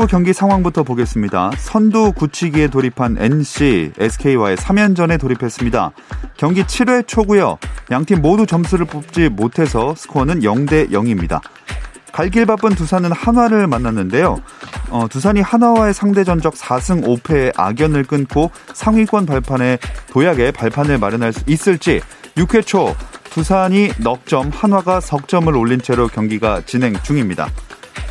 프로야구 0.00 0.06
경기 0.06 0.32
상황부터 0.32 0.82
보겠습니다. 0.82 1.50
선두 1.58 2.12
굳히기에 2.12 2.68
돌입한 2.68 3.16
NC, 3.18 3.92
SK와의 3.98 4.56
3연전에 4.56 5.20
돌입했습니다. 5.20 5.92
경기 6.36 6.62
7회 6.62 7.06
초고요. 7.06 7.58
양팀 7.90 8.22
모두 8.22 8.46
점수를 8.46 8.86
뽑지 8.86 9.28
못해서 9.28 9.94
스코어는 9.94 10.40
0대 10.40 10.90
0입니다. 10.90 11.40
갈길 12.12 12.46
바쁜 12.46 12.70
두산은 12.70 13.12
한화를 13.12 13.66
만났는데요. 13.66 14.40
어, 14.88 15.06
두산이 15.08 15.42
한화와의 15.42 15.92
상대 15.92 16.24
전적 16.24 16.54
4승 16.54 17.04
5패의 17.04 17.52
악연을 17.56 18.04
끊고 18.04 18.50
상위권 18.72 19.26
발판에 19.26 19.78
도약의 20.10 20.52
발판을 20.52 20.98
마련할 20.98 21.32
수 21.32 21.44
있을지 21.46 22.00
6회 22.36 22.64
초 22.64 22.94
두산이 23.30 23.90
넉점, 23.98 24.50
한화가 24.52 25.00
석점을 25.00 25.54
올린 25.54 25.80
채로 25.80 26.08
경기가 26.08 26.62
진행 26.64 26.94
중입니다. 27.02 27.48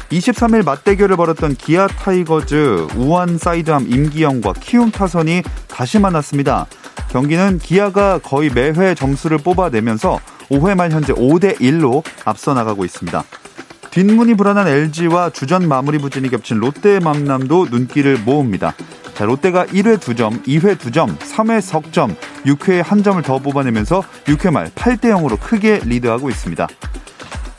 23일 0.09 0.65
맞대결을 0.65 1.15
벌였던 1.17 1.55
기아 1.55 1.87
타이거즈 1.87 2.87
우완 2.95 3.37
사이드암 3.37 3.87
임기영과 3.89 4.53
키움 4.59 4.91
타선이 4.91 5.43
다시 5.67 5.99
만났습니다. 5.99 6.65
경기는 7.09 7.59
기아가 7.59 8.19
거의 8.19 8.49
매회 8.49 8.95
점수를 8.95 9.37
뽑아내면서 9.37 10.19
5회 10.49 10.75
말 10.75 10.91
현재 10.91 11.13
5대 11.13 11.59
1로 11.59 12.03
앞서 12.25 12.53
나가고 12.53 12.85
있습니다. 12.85 13.23
뒷문이 13.91 14.35
불안한 14.35 14.67
LG와 14.67 15.31
주전 15.31 15.67
마무리 15.67 15.97
부진이 15.97 16.29
겹친 16.29 16.57
롯데 16.57 16.99
만남도 16.99 17.67
눈길을 17.71 18.19
모읍니다. 18.19 18.75
자, 19.15 19.25
롯데가 19.25 19.65
1회 19.65 19.97
2점, 19.97 20.43
2회 20.45 20.77
2점, 20.77 21.17
3회 21.17 21.59
석점, 21.59 22.15
6회에 22.45 22.81
한 22.83 23.03
점을 23.03 23.21
더 23.21 23.39
뽑아내면서 23.39 24.03
6회 24.25 24.51
말 24.51 24.69
8대 24.69 25.11
0으로 25.11 25.37
크게 25.39 25.81
리드하고 25.83 26.29
있습니다. 26.29 26.67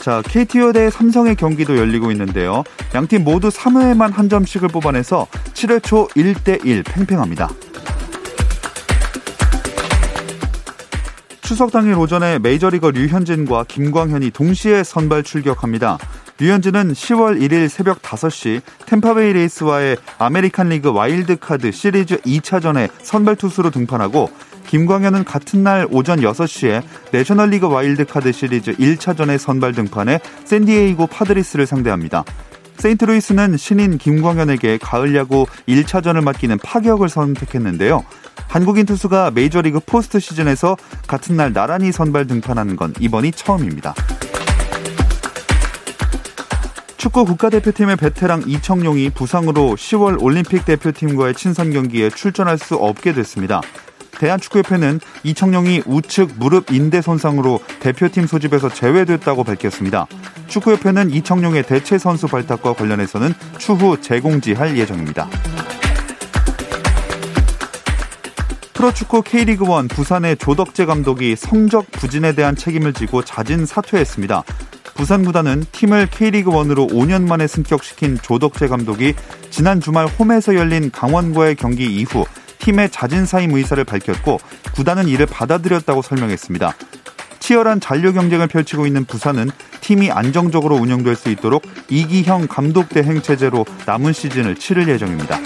자, 0.01 0.23
KT 0.23 0.73
대 0.73 0.89
삼성의 0.89 1.37
경기도 1.37 1.77
열리고 1.77 2.11
있는데요. 2.13 2.65
양팀 2.95 3.23
모두 3.23 3.49
3회에만 3.49 4.13
한 4.13 4.31
점씩을 4.31 4.69
뽑아내서 4.69 5.27
7회 5.53 5.83
초 5.83 6.09
1대1 6.09 6.85
팽팽합니다. 6.87 7.51
추석 11.43 11.71
당일 11.71 11.95
오전에 11.95 12.39
메이저리거 12.39 12.93
류현진과 12.93 13.65
김광현이 13.65 14.31
동시에 14.31 14.85
선발 14.85 15.23
출격합니다. 15.23 15.99
류현진은 16.39 16.93
10월 16.93 17.39
1일 17.39 17.69
새벽 17.69 18.01
5시 18.01 18.63
템파베이 18.87 19.35
레이스와의 19.35 19.99
아메리칸 20.17 20.71
리그 20.71 20.91
와일드카드 20.91 21.73
시리즈 21.73 22.17
2차전에 22.19 22.89
선발 23.03 23.37
투수로 23.37 23.71
등판하고 23.71 24.31
김광현은 24.71 25.25
같은 25.25 25.65
날 25.65 25.89
오전 25.91 26.21
6시에 26.21 26.85
내셔널리그 27.11 27.67
와일드카드 27.67 28.31
시리즈 28.31 28.73
1차전에 28.77 29.37
선발 29.37 29.73
등판해 29.73 30.21
샌디에이고 30.45 31.09
파드리스를 31.09 31.67
상대합니다. 31.67 32.23
세인트루이스는 32.77 33.57
신인 33.57 33.99
김광현에게 33.99 34.79
가을 34.79 35.17
야구 35.17 35.47
1차전을 35.69 36.23
맡기는 36.23 36.57
파격을 36.59 37.09
선택했는데요. 37.09 38.05
한국인 38.47 38.87
투수가 38.87 39.33
메이저리그 39.33 39.81
포스트 39.81 40.21
시즌에서 40.21 40.77
같은 41.09 41.37
날 41.37 41.53
나란히 41.53 41.91
선발 41.91 42.29
등판하는 42.29 42.77
건 42.77 42.95
이번이 43.01 43.33
처음입니다. 43.33 43.93
축구 46.97 47.25
국가대표팀의 47.25 47.97
베테랑 47.97 48.45
이청용이 48.47 49.11
부상으로 49.11 49.75
10월 49.75 50.23
올림픽 50.23 50.65
대표팀과의 50.65 51.35
친선 51.35 51.73
경기에 51.73 52.11
출전할 52.11 52.57
수 52.57 52.77
없게 52.77 53.13
됐습니다. 53.13 53.63
대한축구협회는 54.21 55.01
이청용이 55.25 55.83
우측 55.87 56.33
무릎 56.37 56.71
인대 56.71 57.01
손상으로 57.01 57.61
대표팀 57.81 58.27
소집에서 58.27 58.69
제외됐다고 58.69 59.45
밝혔습니다. 59.45 60.07
축구협회는 60.47 61.11
이청용의 61.11 61.63
대체 61.63 61.97
선수 61.97 62.27
발탁과 62.27 62.75
관련해서는 62.75 63.33
추후 63.57 63.99
재공지할 63.99 64.77
예정입니다. 64.77 65.27
프로축구 68.75 69.23
K리그1 69.23 69.89
부산의 69.89 70.37
조덕재 70.37 70.85
감독이 70.85 71.35
성적 71.37 71.91
부진에 71.91 72.35
대한 72.35 72.57
책임을 72.57 72.93
지고 72.93 73.23
자진 73.25 73.65
사퇴했습니다. 73.65 74.43
부산 74.95 75.25
구단은 75.25 75.65
팀을 75.73 76.09
K리그1으로 76.09 76.91
5년 76.91 77.27
만에 77.27 77.47
승격시킨 77.47 78.19
조덕재 78.21 78.69
감독이 78.69 79.15
지난 79.49 79.81
주말 79.81 80.07
홈에서 80.07 80.55
열린 80.57 80.91
강원과의 80.91 81.57
경기 81.57 81.87
이후 81.87 82.27
팀에 82.61 82.91
자진 82.91 83.27
사임 83.27 83.53
의사를 83.53 83.83
밝혔고 83.83 84.39
구단은 84.75 85.09
이를 85.09 85.27
받아들였다고 85.27 86.03
설명했습니다. 86.03 86.75
치열한 87.41 87.81
잔류 87.81 88.13
경쟁을 88.13 88.47
펼치고 88.47 88.87
있는 88.87 89.05
부산은 89.05 89.51
팀이 89.81 90.11
안정적으로 90.11 90.77
운영될 90.77 91.17
수 91.17 91.31
있도록 91.31 91.63
이기형 91.89 92.47
감독 92.49 92.91
대행 92.91 93.21
체제로 93.23 93.65
남은 93.87 94.13
시즌을 94.13 94.55
치를 94.55 94.89
예정입니다. 94.89 95.39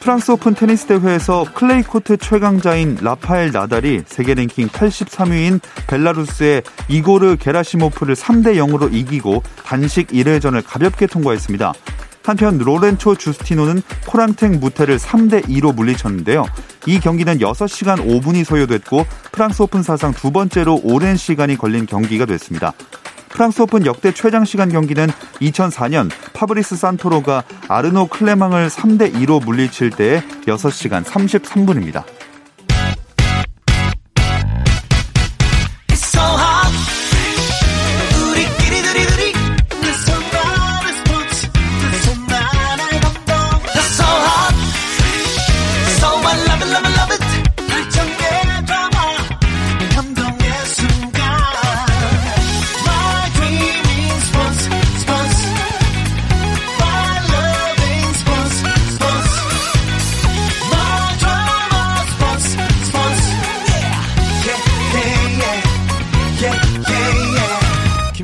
프랑스 0.00 0.30
오픈 0.30 0.54
테니스 0.54 0.86
대회에서 0.86 1.44
클레이 1.52 1.82
코트 1.82 2.16
최강자인 2.16 2.96
라파엘 3.02 3.52
나달이 3.52 4.04
세계 4.06 4.32
랭킹 4.32 4.68
83위인 4.68 5.60
벨라루스의 5.88 6.62
이고르 6.88 7.36
게라시모프를 7.38 8.14
3대 8.14 8.56
0으로 8.56 8.92
이기고 8.92 9.42
단식 9.62 10.08
1회전을 10.08 10.62
가볍게 10.66 11.06
통과했습니다. 11.06 11.74
한편 12.22 12.58
로렌초 12.58 13.16
주스티노는 13.16 13.82
코란탱 14.06 14.60
무테를 14.60 14.98
3대 14.98 15.46
2로 15.46 15.74
물리쳤는데요. 15.74 16.46
이 16.86 17.00
경기는 17.00 17.38
6시간 17.38 17.98
5분이 18.06 18.44
소요됐고 18.44 19.06
프랑스 19.32 19.62
오픈 19.62 19.82
사상 19.82 20.12
두 20.12 20.30
번째로 20.30 20.80
오랜 20.84 21.16
시간이 21.16 21.56
걸린 21.56 21.86
경기가 21.86 22.26
됐습니다. 22.26 22.72
프랑스 23.30 23.62
오픈 23.62 23.86
역대 23.86 24.12
최장 24.12 24.44
시간 24.44 24.70
경기는 24.70 25.06
2004년 25.40 26.10
파브리스 26.34 26.76
산토로가 26.76 27.44
아르노 27.68 28.08
클레망을 28.08 28.68
3대 28.68 29.14
2로 29.14 29.42
물리칠 29.44 29.90
때 29.90 30.22
6시간 30.46 31.04
33분입니다. 31.04 32.04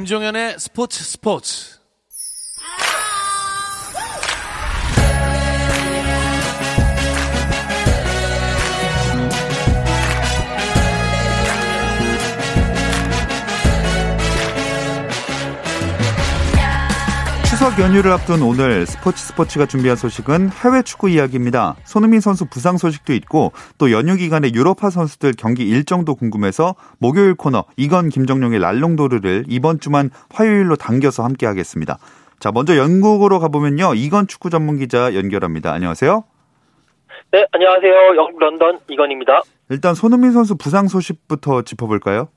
김종현의 0.07 0.61
스포츠 0.61 1.03
스포츠. 1.03 1.76
추석 17.67 17.81
연휴를 17.83 18.13
앞둔 18.13 18.43
오늘 18.43 18.87
스포츠 18.87 19.19
스포츠가 19.27 19.67
준비한 19.67 19.97
소식은 19.97 20.51
해외 20.51 20.83
축구 20.83 21.11
이야기입니다. 21.11 21.75
손흥민 21.83 22.21
선수 22.21 22.47
부상 22.47 22.77
소식도 22.77 23.13
있고 23.15 23.51
또 23.77 23.91
연휴 23.91 24.15
기간에 24.15 24.53
유럽파 24.55 24.89
선수들 24.89 25.33
경기 25.37 25.69
일정도 25.69 26.15
궁금해서 26.15 26.77
목요일 26.99 27.35
코너 27.35 27.65
이건 27.77 28.09
김정용의 28.09 28.61
랄롱도르를 28.61 29.47
이번 29.49 29.81
주만 29.81 30.11
화요일로 30.31 30.77
당겨서 30.77 31.25
함께 31.25 31.45
하겠습니다. 31.47 31.99
자, 32.39 32.53
먼저 32.53 32.77
영국으로 32.77 33.41
가보면요. 33.41 33.95
이건 33.95 34.29
축구 34.29 34.49
전문 34.49 34.79
기자 34.79 35.17
연결합니다. 35.17 35.73
안녕하세요. 35.73 36.23
네, 37.33 37.45
안녕하세요. 37.51 38.17
영국 38.17 38.39
런던 38.39 38.79
이건입니다. 38.89 39.43
일단 39.71 39.97
손흥민 39.97 40.31
선수 40.31 40.57
부상 40.57 40.87
소식부터 40.87 41.63
짚어볼까요? 41.63 42.29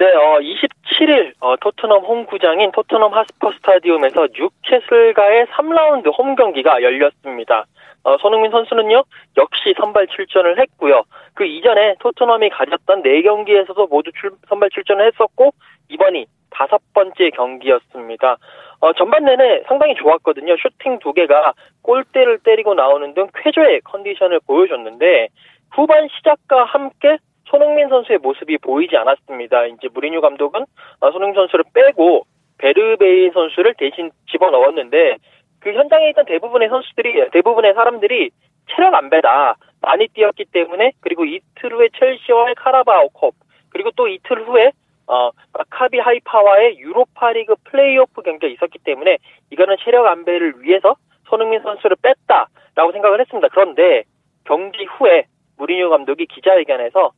네, 0.00 0.06
어, 0.14 0.38
27일 0.40 1.34
어, 1.40 1.56
토트넘 1.56 2.02
홈구장인 2.02 2.72
토트넘 2.72 3.12
하스퍼 3.12 3.52
스타디움에서 3.52 4.28
뉴캐슬과의 4.32 5.44
3라운드 5.48 6.10
홈 6.16 6.36
경기가 6.36 6.82
열렸습니다. 6.82 7.66
어, 8.04 8.16
손흥민 8.16 8.50
선수는요 8.50 9.04
역시 9.36 9.74
선발 9.76 10.06
출전을 10.06 10.58
했고요. 10.58 11.02
그 11.34 11.44
이전에 11.44 11.96
토트넘이 11.98 12.48
가졌던 12.48 13.02
4 13.02 13.20
경기에서도 13.24 13.88
모두 13.88 14.10
출, 14.18 14.30
선발 14.48 14.70
출전을 14.70 15.06
했었고 15.12 15.52
이번이 15.90 16.24
다섯 16.48 16.80
번째 16.94 17.28
경기였습니다. 17.28 18.38
어, 18.80 18.94
전반 18.94 19.26
내내 19.26 19.64
상당히 19.68 19.94
좋았거든요. 19.96 20.56
슈팅 20.56 20.98
두 21.00 21.12
개가 21.12 21.52
골대를 21.82 22.38
때리고 22.38 22.72
나오는 22.72 23.12
등 23.12 23.28
쾌조의 23.34 23.82
컨디션을 23.82 24.40
보여줬는데 24.46 25.28
후반 25.72 26.08
시작과 26.08 26.64
함께 26.64 27.18
손흥민 27.50 27.88
선수의 27.88 28.18
모습이 28.18 28.58
보이지 28.58 28.96
않았습니다. 28.96 29.66
이제 29.66 29.88
무리뉴 29.92 30.20
감독은 30.20 30.64
어, 31.00 31.10
손흥민 31.10 31.34
선수를 31.34 31.64
빼고 31.74 32.24
베르베이 32.58 33.30
선수를 33.30 33.74
대신 33.76 34.10
집어넣었는데 34.30 35.16
그 35.60 35.72
현장에 35.72 36.10
있던 36.10 36.24
대부분의 36.26 36.68
선수들이 36.68 37.30
대부분의 37.32 37.74
사람들이 37.74 38.30
체력 38.70 38.94
안배다 38.94 39.56
많이 39.80 40.06
뛰었기 40.08 40.46
때문에 40.52 40.92
그리고 41.00 41.24
이틀 41.24 41.72
후에 41.72 41.88
첼시와의 41.98 42.54
카라바오컵 42.54 43.34
그리고 43.70 43.90
또 43.96 44.06
이틀 44.06 44.46
후에 44.46 44.70
어 45.06 45.30
마카비 45.52 45.98
하이파와의 45.98 46.78
유로파리그 46.78 47.56
플레이오프 47.64 48.22
경기가 48.22 48.46
있었기 48.46 48.78
때문에 48.84 49.18
이거는 49.50 49.76
체력 49.84 50.06
안배를 50.06 50.62
위해서 50.62 50.94
손흥민 51.28 51.60
선수를 51.62 51.96
뺐다라고 52.00 52.92
생각을 52.92 53.20
했습니다. 53.20 53.48
그런데 53.48 54.04
경기 54.44 54.84
후에 54.84 55.24
무리뉴 55.56 55.90
감독이 55.90 56.26
기자회견에서 56.26 57.06
어, 57.06 57.10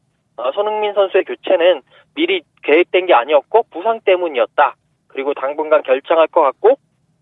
손흥민 0.55 0.95
선수의 0.95 1.25
교체는 1.25 1.83
미리 2.15 2.43
계획된 2.63 3.07
게 3.07 3.15
아니었고 3.15 3.65
부상 3.71 4.01
때문이었다. 4.05 4.75
그리고 5.09 5.35
당분간 5.35 5.83
결장할 5.83 6.27
것 6.29 6.43
같고 6.43 6.77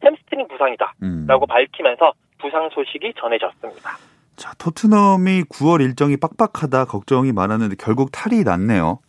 햄스트링 0.04 0.48
부상이다. 0.48 0.94
음. 1.02 1.26
라고 1.26 1.46
밝히면서 1.46 2.12
부상 2.38 2.68
소식이 2.70 3.14
전해졌습니다. 3.18 3.90
자, 4.36 4.52
토트넘이 4.58 5.42
9월 5.52 5.82
일정이 5.82 6.16
빡빡하다 6.16 6.86
걱정이 6.86 7.32
많았는데 7.32 7.76
결국 7.78 8.10
탈이 8.12 8.42
났네요. 8.42 9.00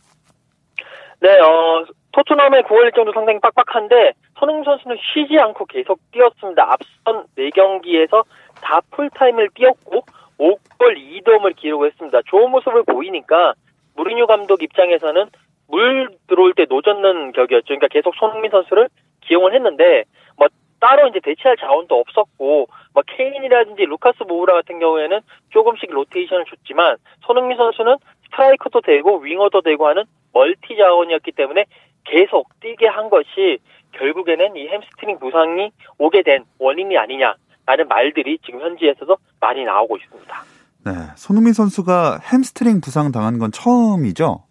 네, 1.20 1.30
어, 1.38 1.84
토트넘의 2.12 2.64
9월 2.64 2.84
일정도 2.86 3.12
상당히 3.12 3.40
빡빡한데 3.40 4.12
손흥민 4.38 4.64
선수는 4.64 4.96
쉬지 5.14 5.38
않고 5.38 5.64
계속 5.66 5.98
뛰었습니다. 6.12 6.62
앞선 6.70 7.26
4경기에서 7.38 8.24
다 8.60 8.80
풀타임을 8.90 9.48
뛰었고 9.54 10.04
5골 10.38 10.96
2도움을 10.98 11.56
기록했습니다. 11.56 12.20
좋은 12.26 12.50
모습을 12.50 12.82
보이니까 12.84 13.54
무리뉴 13.96 14.26
감독 14.26 14.62
입장에서는 14.62 15.26
물 15.68 16.10
들어올 16.28 16.52
때 16.54 16.66
노젓는 16.68 17.32
격이었죠. 17.32 17.66
그러니까 17.66 17.88
계속 17.88 18.14
손흥민 18.16 18.50
선수를 18.50 18.88
기용을 19.22 19.54
했는데 19.54 20.04
뭐 20.36 20.48
따로 20.80 21.08
이제 21.08 21.20
대체할 21.20 21.56
자원도 21.56 21.98
없었고 21.98 22.68
뭐 22.92 23.02
케인이라든지 23.06 23.84
루카스 23.84 24.24
모우라 24.24 24.54
같은 24.54 24.78
경우에는 24.80 25.20
조금씩 25.50 25.90
로테이션을 25.90 26.44
줬지만 26.46 26.96
손흥민 27.24 27.56
선수는 27.56 27.96
스트라이커도 28.24 28.80
되고 28.80 29.18
윙어도 29.18 29.60
되고 29.62 29.86
하는 29.86 30.04
멀티 30.32 30.76
자원이었기 30.76 31.32
때문에 31.32 31.64
계속 32.04 32.48
뛰게 32.60 32.86
한 32.86 33.10
것이 33.10 33.58
결국에는 33.92 34.56
이 34.56 34.68
햄스트링 34.68 35.18
부상이 35.18 35.70
오게 35.98 36.22
된 36.22 36.44
원인이 36.58 36.96
아니냐라는 36.96 37.88
말들이 37.88 38.38
지금 38.44 38.60
현지에서도 38.60 39.16
많이 39.40 39.64
나오고 39.64 39.96
있습니다. 39.98 40.61
네, 40.84 40.92
손흥민 41.16 41.52
선수가 41.52 42.18
햄스트링 42.32 42.80
부상 42.80 43.12
당한 43.12 43.38
건 43.38 43.52
처음이죠? 43.52 44.42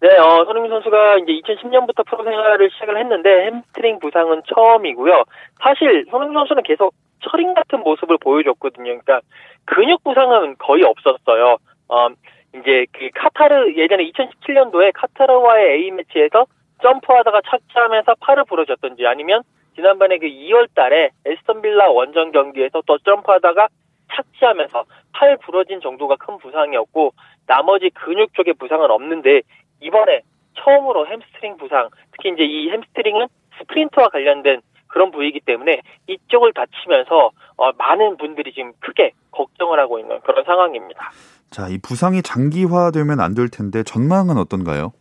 네, 0.00 0.08
어, 0.18 0.44
손흥민 0.44 0.70
선수가 0.70 1.18
이제 1.18 1.32
2010년부터 1.32 2.06
프로 2.06 2.22
생활을 2.22 2.70
시작을 2.70 2.98
했는데 2.98 3.46
햄스트링 3.46 3.98
부상은 3.98 4.42
처음이고요. 4.54 5.24
사실 5.60 6.06
손흥민 6.10 6.38
선수는 6.38 6.62
계속 6.62 6.94
철인 7.20 7.54
같은 7.54 7.80
모습을 7.80 8.18
보여줬거든요. 8.20 8.84
그러니까 8.84 9.20
근육 9.64 10.04
부상은 10.04 10.54
거의 10.58 10.84
없었어요. 10.84 11.56
어, 11.88 12.08
이제 12.54 12.86
그 12.92 13.10
카타르 13.14 13.74
예전에 13.74 14.04
2017년도에 14.10 14.92
카타르와의 14.94 15.82
A 15.82 15.90
매치에서 15.90 16.46
점프하다가 16.82 17.40
착지하면서 17.48 18.14
팔을 18.20 18.44
부러졌던지 18.44 19.06
아니면 19.06 19.42
지난번에 19.74 20.18
그 20.18 20.26
2월 20.26 20.68
달에 20.74 21.10
애스턴 21.24 21.62
빌라 21.62 21.90
원정 21.90 22.32
경기에서 22.32 22.82
또 22.86 22.98
점프하다가 22.98 23.68
착지하면서 24.14 24.84
팔 25.12 25.36
부러진 25.38 25.80
정도가 25.80 26.16
큰 26.16 26.38
부상이었고 26.38 27.12
나머지 27.46 27.90
근육 27.90 28.34
쪽의 28.34 28.54
부상은 28.54 28.90
없는데 28.90 29.42
이번에 29.80 30.22
처음으로 30.58 31.06
햄스트링 31.06 31.56
부상 31.58 31.88
특히 32.12 32.30
이제 32.30 32.44
이 32.44 32.70
햄스트링은 32.70 33.26
스프린트와 33.58 34.08
관련된 34.08 34.60
그런 34.88 35.10
부위이기 35.10 35.40
때문에 35.40 35.82
이쪽을 36.06 36.52
다치면서 36.54 37.30
어, 37.58 37.72
많은 37.72 38.16
분들이 38.16 38.52
지금 38.52 38.72
크게 38.80 39.12
걱정을 39.30 39.78
하고 39.78 39.98
있는 39.98 40.20
그런 40.20 40.44
상황입니다. 40.44 41.10
자, 41.50 41.68
이 41.68 41.78
부상이 41.78 42.22
장기화되면 42.22 43.20
안 43.20 43.34
될 43.34 43.48
텐데 43.50 43.82
전망은 43.82 44.38
어떤가요? 44.38 44.92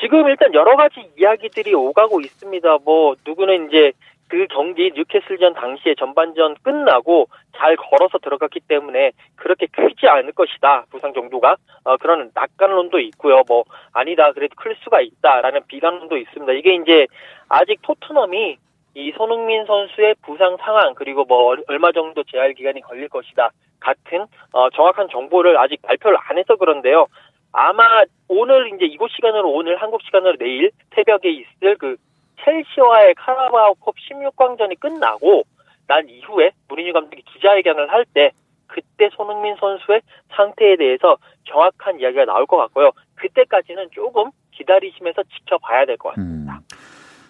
지금 0.00 0.28
일단 0.28 0.52
여러 0.54 0.76
가지 0.76 1.08
이야기들이 1.18 1.72
오가고 1.74 2.20
있습니다. 2.20 2.78
뭐 2.84 3.14
누구는 3.26 3.68
이제 3.68 3.92
그 4.28 4.46
경기 4.50 4.90
뉴캐슬전 4.94 5.54
당시에 5.54 5.94
전반전 5.94 6.56
끝나고 6.62 7.28
잘 7.56 7.76
걸어서 7.76 8.18
들어갔기 8.18 8.60
때문에 8.60 9.12
그렇게 9.36 9.66
크지 9.66 10.06
않을 10.08 10.32
것이다. 10.32 10.86
부상 10.90 11.12
정도가. 11.12 11.56
어, 11.84 11.96
그런 11.98 12.30
낙관론도 12.34 12.98
있고요. 13.00 13.42
뭐 13.46 13.64
아니다. 13.92 14.32
그래도 14.32 14.54
클 14.56 14.74
수가 14.82 15.00
있다라는 15.00 15.62
비관론도 15.68 16.16
있습니다. 16.16 16.52
이게 16.54 16.74
이제 16.74 17.06
아직 17.48 17.80
토트넘이 17.82 18.58
이 18.96 19.12
손흥민 19.16 19.66
선수의 19.66 20.14
부상 20.22 20.56
상황 20.58 20.94
그리고 20.94 21.24
뭐 21.24 21.56
얼마 21.66 21.90
정도 21.92 22.22
재활 22.24 22.54
기간이 22.54 22.80
걸릴 22.80 23.08
것이다 23.08 23.50
같은 23.80 24.26
어, 24.52 24.70
정확한 24.70 25.08
정보를 25.10 25.58
아직 25.58 25.82
발표를 25.82 26.16
안 26.28 26.38
해서 26.38 26.56
그런데요. 26.56 27.06
아마 27.52 28.02
오늘 28.28 28.72
이제 28.74 28.84
이곳 28.84 29.10
시간으로 29.12 29.50
오늘 29.50 29.76
한국 29.76 30.02
시간으로 30.02 30.36
내일 30.38 30.70
새벽에 30.94 31.30
있을 31.30 31.76
그 31.76 31.96
첼시와의 32.44 33.14
카라바오컵 33.14 33.94
16강전이 33.96 34.78
끝나고 34.80 35.44
난 35.86 36.08
이후에 36.08 36.50
무리뉴 36.68 36.92
감독이 36.92 37.22
기자회견을 37.22 37.90
할 37.90 38.04
때 38.14 38.32
그때 38.66 39.08
손흥민 39.12 39.54
선수의 39.60 40.00
상태에 40.36 40.76
대해서 40.76 41.16
정확한 41.48 42.00
이야기가 42.00 42.24
나올 42.24 42.46
것 42.46 42.56
같고요. 42.56 42.90
그때까지는 43.16 43.88
조금 43.92 44.30
기다리시면서 44.52 45.22
지켜봐야 45.22 45.86
될 45.86 45.96
것 45.96 46.10
같습니다. 46.10 46.54
음, 46.54 46.60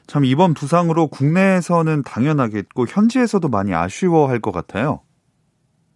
참 0.07 0.25
이번 0.25 0.55
부상으로 0.55 1.09
국내에서는 1.09 2.03
당연하겠고 2.03 2.87
현지에서도 2.89 3.47
많이 3.49 3.75
아쉬워할 3.75 4.41
것 4.41 4.53
같아요. 4.53 5.01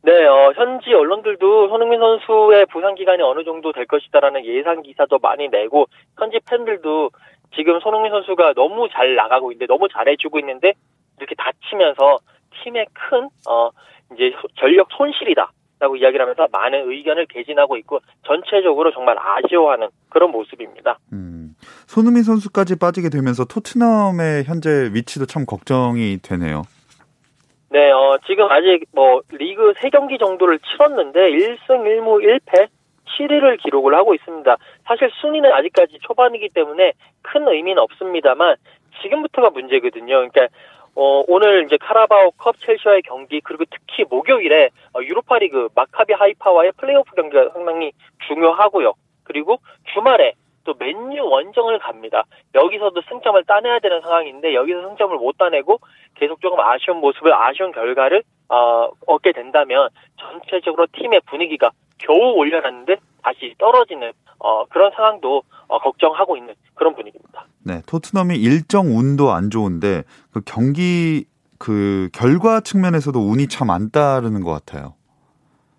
네, 0.02 0.12
어, 0.26 0.52
현지 0.56 0.92
언론들도 0.94 1.68
손흥민 1.68 2.00
선수의 2.00 2.66
부상 2.66 2.94
기간이 2.94 3.22
어느 3.22 3.44
정도 3.44 3.72
될 3.72 3.86
것이다라는 3.86 4.44
예상 4.44 4.82
기사도 4.82 5.18
많이 5.18 5.48
내고 5.48 5.86
현지 6.18 6.38
팬들도 6.48 7.10
지금 7.54 7.80
손흥민 7.80 8.10
선수가 8.10 8.54
너무 8.54 8.88
잘 8.90 9.14
나가고 9.14 9.52
있는데 9.52 9.66
너무 9.66 9.88
잘해주고 9.88 10.38
있는데 10.40 10.74
이렇게 11.18 11.34
다치면서 11.34 12.18
팀의 12.62 12.86
큰 12.92 13.28
어, 13.48 13.70
이제 14.14 14.32
전력 14.56 14.88
손실이다. 14.96 15.52
라고 15.80 15.94
이야기를 15.94 16.20
하면서 16.20 16.48
많은 16.50 16.90
의견을 16.90 17.26
개진하고 17.26 17.76
있고 17.76 18.00
전체적으로 18.26 18.90
정말 18.90 19.16
아쉬워하는 19.16 19.88
그런 20.08 20.32
모습입니다. 20.32 20.98
음, 21.12 21.54
손흥민 21.86 22.24
선수까지 22.24 22.80
빠지게 22.80 23.10
되면서 23.10 23.44
토트넘의 23.44 24.42
현재 24.44 24.90
위치도 24.92 25.26
참 25.26 25.46
걱정이 25.46 26.18
되네요. 26.20 26.62
네, 27.70 27.92
어, 27.92 28.18
지금 28.26 28.50
아직 28.50 28.86
뭐 28.92 29.20
리그 29.30 29.72
3경기 29.74 30.18
정도를 30.18 30.58
치렀는데 30.58 31.20
1승 31.30 31.68
1무 31.68 32.24
1패 32.24 32.68
7위를 33.18 33.62
기록을 33.62 33.94
하고 33.94 34.14
있습니다. 34.14 34.56
사실 34.88 35.10
순위는 35.20 35.52
아직까지 35.52 35.98
초반이기 36.00 36.48
때문에 36.48 36.94
큰 37.22 37.46
의미는 37.46 37.82
없습니다만 37.82 38.56
지금부터가 39.02 39.50
문제거든요. 39.50 40.06
그러니까 40.06 40.48
어, 40.96 41.22
오늘 41.28 41.64
이제 41.64 41.76
카라바오 41.76 42.32
컵 42.32 42.58
첼시와의 42.58 43.02
경기 43.02 43.40
그리고 43.40 43.64
특히 43.70 44.04
목요일에 44.08 44.70
어, 44.94 45.00
유로파리그 45.02 45.68
마카비 45.74 46.14
하이파와의 46.14 46.72
플레이오프 46.78 47.14
경기가 47.14 47.50
상당히 47.50 47.92
중요하고요. 48.26 48.94
그리고 49.24 49.58
주말에 49.92 50.32
또 50.64 50.74
맨유 50.78 51.22
원정을 51.22 51.78
갑니다. 51.78 52.24
여기서도 52.54 53.02
승점을 53.08 53.44
따내야 53.44 53.78
되는 53.78 54.00
상황인데 54.00 54.54
여기서 54.54 54.88
승점을 54.88 55.16
못 55.18 55.36
따내고 55.38 55.78
계속 56.14 56.40
조금 56.40 56.58
아쉬운 56.60 56.96
모습을 56.98 57.32
아쉬운 57.32 57.72
결과를 57.72 58.22
어, 58.48 58.90
얻게 59.06 59.32
된다면 59.32 59.88
전체적으로 60.18 60.86
팀의 60.92 61.20
분위기가 61.26 61.70
겨우 61.98 62.32
올려놨는데 62.32 62.96
다시 63.28 63.54
떨어지는 63.58 64.12
어, 64.38 64.64
그런 64.66 64.90
상황도 64.94 65.42
어, 65.66 65.78
걱정하고 65.78 66.36
있는 66.36 66.54
그런 66.74 66.94
분위기입니다. 66.94 67.44
네, 67.64 67.82
토트넘이 67.86 68.36
일정 68.36 68.86
운도 68.86 69.30
안 69.32 69.50
좋은데 69.50 70.04
그 70.32 70.40
경기 70.46 71.26
그 71.58 72.08
결과 72.14 72.60
측면에서도 72.60 73.18
운이 73.18 73.48
참 73.48 73.68
안 73.70 73.90
따르는 73.90 74.42
것 74.42 74.52
같아요. 74.52 74.94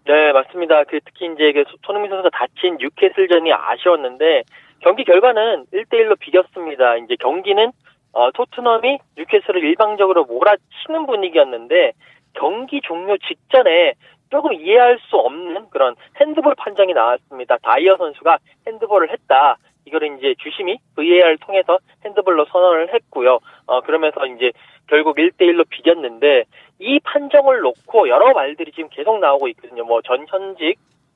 네, 0.06 0.32
맞습니다. 0.34 0.84
그 0.84 1.00
특히 1.06 1.26
이제 1.34 1.54
그 1.54 1.64
손흥민 1.86 2.12
선수가 2.12 2.30
다친 2.38 2.78
뉴캐슬전이 2.78 3.52
아쉬웠는데 3.54 4.44
경기 4.82 5.04
결과는 5.04 5.66
1대1로 5.74 6.20
비겼습니다. 6.20 6.98
이제 6.98 7.16
경기는 7.20 7.72
어, 8.12 8.32
토트넘이 8.32 9.00
뉴캐슬을 9.18 9.64
일방적으로 9.64 10.26
몰아치는 10.26 11.06
분위기였는데 11.08 11.94
경기 12.34 12.82
종료 12.84 13.18
직전에 13.18 13.94
조금 14.30 14.54
이해할 14.54 15.00
수 15.10 15.18
없는 15.18 15.70
그런 15.70 15.96
핸드볼 16.20 16.56
판정이 16.56 16.94
나왔습니다. 16.94 17.58
다이어 17.62 17.98
선수가 17.98 18.38
핸드볼을 18.68 19.12
했다. 19.12 19.58
이거를 19.86 20.18
이제 20.18 20.36
주심이 20.40 20.78
VAR 20.96 21.38
통해서 21.38 21.80
핸드볼로 22.06 22.46
선언을 22.46 22.94
했고요. 22.94 23.40
어, 23.66 23.82
그러면서 23.82 24.26
이제 24.28 24.52
결국 24.88 25.18
1대1로 25.18 25.68
비겼는데 25.68 26.46
이 26.80 27.00
판정을 27.00 27.62
놓고 27.62 28.08
여러 28.10 28.34
말들이 28.34 28.72
지금 28.72 28.90
계속 28.90 29.20
나오고 29.20 29.48
있거든요. 29.50 29.84
뭐 29.84 30.02
전 30.02 30.26
현직 30.28 30.76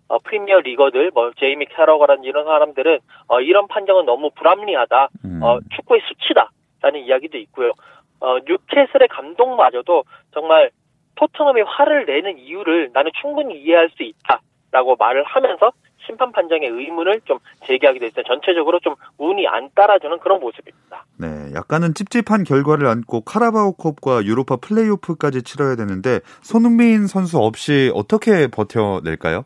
어, 0.09 0.19
프리미어 0.19 0.59
리거들, 0.59 1.11
뭐 1.13 1.31
제이미 1.39 1.65
캐러거라는 1.65 2.23
이런 2.23 2.45
사람들은 2.45 2.99
어, 3.27 3.41
이런 3.41 3.67
판정은 3.67 4.05
너무 4.05 4.31
불합리하다. 4.31 5.09
음. 5.25 5.39
어, 5.41 5.59
축구의 5.75 6.01
수치다 6.07 6.49
라는 6.81 6.99
이야기도 7.01 7.37
있고요. 7.37 7.71
어, 8.19 8.37
뉴캐슬의 8.39 9.07
감독마저도 9.09 10.03
정말 10.33 10.71
토트넘이 11.15 11.61
화를 11.61 12.05
내는 12.05 12.37
이유를 12.37 12.91
나는 12.93 13.11
충분히 13.21 13.59
이해할 13.61 13.89
수 13.89 14.03
있다라고 14.03 14.95
말을 14.97 15.23
하면서 15.23 15.71
심판 16.05 16.31
판정의 16.31 16.69
의문을 16.69 17.21
좀 17.25 17.39
제기하기도 17.65 18.05
했어요. 18.05 18.23
전체적으로 18.27 18.79
좀 18.79 18.95
운이 19.17 19.47
안 19.47 19.69
따라주는 19.73 20.19
그런 20.19 20.39
모습입니다. 20.39 21.05
네, 21.17 21.27
약간은 21.55 21.93
찝찝한 21.93 22.43
결과를 22.43 22.87
안고 22.87 23.21
카라바오컵과 23.21 24.25
유로파 24.25 24.57
플레이오프까지 24.57 25.43
치러야 25.43 25.75
되는데 25.75 26.19
손흥민 26.41 27.07
선수 27.07 27.37
없이 27.39 27.91
어떻게 27.95 28.47
버텨낼까요? 28.47 29.45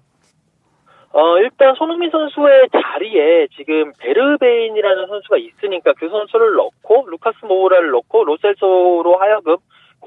어, 1.14 1.38
일단 1.40 1.74
손흥민 1.76 2.12
선수의 2.12 2.70
자리에 2.72 3.48
지금 3.56 3.92
베르베인이라는 4.00 5.08
선수가 5.08 5.38
있으니까 5.38 5.94
그 5.98 6.10
선수를 6.10 6.56
넣고 6.56 7.08
루카스 7.10 7.46
모우라를 7.46 7.90
넣고 7.92 8.24
로셀소로 8.24 9.18
하여금 9.18 9.58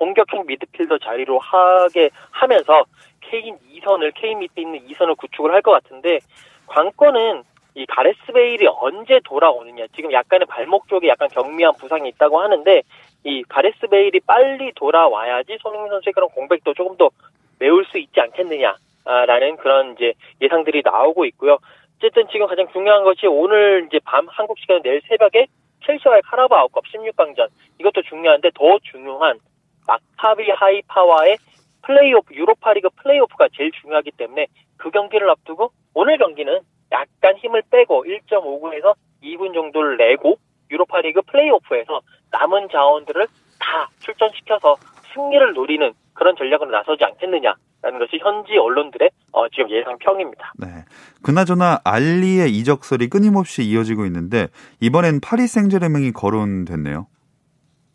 공격형 0.01 0.47
미드필더 0.47 0.97
자리로 0.99 1.39
하게 1.39 2.09
하면서 2.31 2.85
케인 3.21 3.57
2선을 3.59 4.13
케인 4.15 4.39
밑에 4.39 4.63
있는 4.63 4.81
2선을 4.89 5.17
구축을 5.19 5.53
할 5.53 5.61
것 5.61 5.73
같은데 5.73 6.21
관건은 6.67 7.43
이 7.75 7.85
가레스 7.87 8.19
베일이 8.33 8.67
언제 8.67 9.21
돌아오느냐. 9.23 9.87
지금 9.95 10.11
약간의 10.11 10.47
발목 10.47 10.89
쪽에 10.89 11.07
약간 11.09 11.29
경미한 11.29 11.75
부상이 11.79 12.09
있다고 12.09 12.41
하는데 12.41 12.83
이 13.25 13.43
가레스 13.45 13.87
베일이 13.89 14.21
빨리 14.21 14.73
돌아와야지 14.75 15.59
손흥민 15.61 15.91
선수의 15.91 16.15
그런 16.15 16.31
공백도 16.31 16.73
조금 16.75 16.97
더 16.97 17.11
메울 17.59 17.85
수 17.85 17.99
있지 17.99 18.19
않겠느냐라는 18.21 19.57
그런 19.59 19.93
이제 19.93 20.15
예상들이 20.41 20.81
나오고 20.83 21.27
있고요. 21.27 21.59
어쨌든 21.99 22.27
지금 22.33 22.47
가장 22.47 22.67
중요한 22.73 23.05
것이 23.05 23.27
오늘 23.27 23.87
이제 23.87 24.01
밤 24.05 24.27
한국 24.29 24.59
시간 24.59 24.81
내일 24.83 25.03
새벽에 25.07 25.47
첼시와의 25.85 26.23
카라바오컵 26.23 26.85
16강전 26.87 27.49
이것도 27.79 28.03
중요한데 28.03 28.51
더 28.55 28.79
중요한 28.91 29.39
마카비 29.87 30.51
하이파와의 30.51 31.39
플레이오프 31.83 32.35
유로파리그 32.35 32.91
플레이오프가 32.97 33.49
제일 33.57 33.71
중요하기 33.81 34.13
때문에 34.13 34.47
그 34.77 34.91
경기를 34.91 35.29
앞두고 35.31 35.73
오늘 35.95 36.19
경기는 36.19 36.61
약간 36.93 37.37
힘을 37.37 37.63
빼고 37.71 38.05
1.5군에서 38.05 38.95
2군 39.23 39.55
정도를 39.55 39.97
내고 39.97 40.39
유로파리그 40.71 41.23
플레이오프에서 41.23 42.01
남은 42.31 42.69
자원들을 42.71 43.27
다 43.59 43.91
출전시켜서 44.01 44.77
승리를 45.15 45.53
노리는 45.55 45.93
그런 46.15 46.37
전략으로 46.37 46.71
나서지 46.71 47.05
않겠느냐라는 47.05 47.99
것이 47.99 48.19
현지 48.21 48.57
언론들의 48.57 49.11
어, 49.33 49.49
지금 49.49 49.71
예상평입니다. 49.71 50.53
네. 50.59 50.67
그나저나 51.23 51.81
알리의 51.85 52.51
이적설이 52.51 53.09
끊임없이 53.09 53.63
이어지고 53.63 54.07
있는데 54.07 54.49
이번엔 54.81 55.21
파리 55.21 55.47
생제르맹이 55.47 56.13
거론됐네요. 56.13 57.07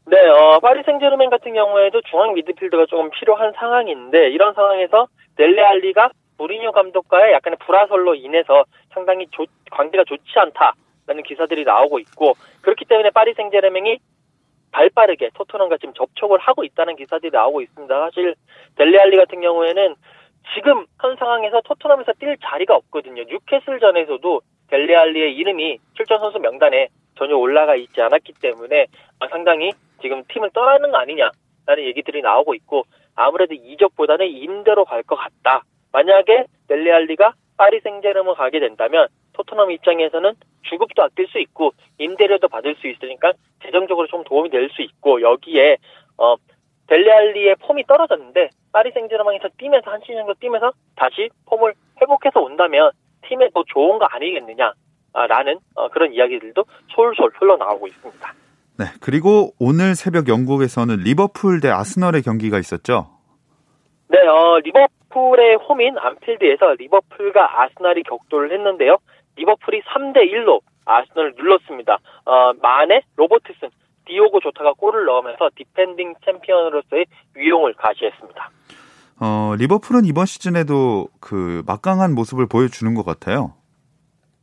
네, 0.07 0.17
어, 0.27 0.59
파리 0.59 0.83
생제르맹 0.83 1.31
같은 1.31 1.53
경우에도 1.53 1.99
중앙 2.01 2.33
미드필더가 2.33 2.85
조금 2.85 3.09
필요한 3.09 3.53
상황인데 3.53 4.29
이런 4.29 4.53
상황에서 4.53 5.07
넬레 5.35 5.59
알리가 5.59 6.11
무리뉴 6.37 6.71
감독과의 6.73 7.33
약간의 7.33 7.57
불화설로 7.65 8.13
인해서 8.13 8.65
상당히 8.93 9.25
조, 9.31 9.45
관계가 9.71 10.03
좋지 10.03 10.31
않다라는 10.35 11.23
기사들이 11.25 11.63
나오고 11.63 11.97
있고 11.99 12.35
그렇기 12.61 12.85
때문에 12.85 13.09
파리 13.09 13.33
생제르맹이 13.33 13.97
발빠르게 14.71 15.31
토트넘과 15.33 15.77
지금 15.77 15.95
접촉을 15.95 16.37
하고 16.37 16.63
있다는 16.63 16.97
기사들이 16.97 17.31
나오고 17.31 17.61
있습니다. 17.61 17.99
사실 17.99 18.35
델레 18.75 18.99
알리 18.99 19.17
같은 19.17 19.41
경우에는 19.41 19.95
지금 20.53 20.85
현 21.01 21.15
상황에서 21.15 21.61
토트넘에서 21.61 22.11
뛸 22.19 22.37
자리가 22.43 22.75
없거든요. 22.75 23.23
뉴캐슬전에서도 23.23 24.41
델레 24.69 24.95
알리의 24.95 25.35
이름이 25.35 25.79
출전 25.95 26.19
선수 26.19 26.37
명단에 26.37 26.89
전혀 27.17 27.35
올라가 27.35 27.75
있지 27.75 28.01
않았기 28.01 28.33
때문에 28.41 28.87
상당히 29.29 29.71
지금 30.01 30.23
팀을 30.27 30.49
떠나는 30.53 30.91
거 30.91 30.97
아니냐라는 30.97 31.83
얘기들이 31.85 32.21
나오고 32.21 32.53
있고 32.55 32.83
아무래도 33.15 33.53
이적보다는 33.53 34.27
임대로 34.27 34.85
갈 34.85 35.03
것 35.03 35.15
같다. 35.15 35.63
만약에 35.91 36.45
넬레알리가 36.67 37.33
파리 37.57 37.79
생제르맹 37.79 38.33
가게 38.35 38.59
된다면 38.59 39.07
토트넘 39.33 39.71
입장에서는 39.71 40.33
주급도 40.63 41.03
아낄 41.03 41.27
수 41.27 41.39
있고 41.39 41.71
임대료도 41.99 42.49
받을 42.49 42.75
수 42.75 42.87
있으니까 42.87 43.33
재정적으로 43.63 44.07
좀 44.07 44.23
도움이 44.25 44.49
될 44.49 44.69
수 44.69 44.81
있고 44.81 45.21
여기에 45.21 45.77
어 46.17 46.35
델레알리의 46.87 47.55
폼이 47.61 47.85
떨어졌는데 47.85 48.49
파리 48.73 48.91
생제르맹에서 48.91 49.49
뛰면서 49.57 49.89
한 49.91 50.01
시즌 50.01 50.17
정도 50.17 50.33
뛰면서 50.35 50.71
다시 50.95 51.29
폼을 51.45 51.73
회복해서 52.01 52.41
온다면 52.41 52.91
팀에 53.27 53.49
더 53.53 53.63
좋은 53.67 53.97
거 53.99 54.05
아니겠느냐 54.05 54.73
라는 55.27 55.59
어, 55.75 55.89
그런 55.89 56.13
이야기들도 56.13 56.63
솔솔 56.93 57.31
흘러나오고 57.39 57.87
있습니다. 57.87 58.33
네, 58.77 58.85
그리고 58.99 59.51
오늘 59.59 59.95
새벽 59.95 60.27
영국에서는 60.27 60.97
리버풀 60.97 61.61
대 61.61 61.69
아스널의 61.69 62.21
경기가 62.23 62.59
있었죠. 62.59 63.07
네, 64.09 64.19
어, 64.27 64.59
리버풀의 64.59 65.55
홈인 65.67 65.97
안필드에서 65.97 66.73
리버풀과 66.79 67.61
아스널이 67.63 68.03
격돌을 68.03 68.51
했는데요. 68.51 68.97
리버풀이 69.37 69.81
3대 69.81 70.31
1로 70.31 70.59
아스널을 70.85 71.33
눌렀습니다. 71.37 71.97
어, 72.25 72.53
마네, 72.61 73.01
로버트슨, 73.15 73.69
디오고 74.05 74.39
조타가 74.41 74.73
골을 74.73 75.05
넣으면서 75.05 75.49
디펜딩 75.55 76.15
챔피언으로서의 76.25 77.05
위용을 77.35 77.73
과시했습니다. 77.73 78.49
어, 79.21 79.55
리버풀은 79.57 80.05
이번 80.05 80.25
시즌에도 80.25 81.07
그 81.19 81.63
막강한 81.65 82.13
모습을 82.13 82.47
보여주는 82.47 82.93
것 82.93 83.05
같아요. 83.05 83.53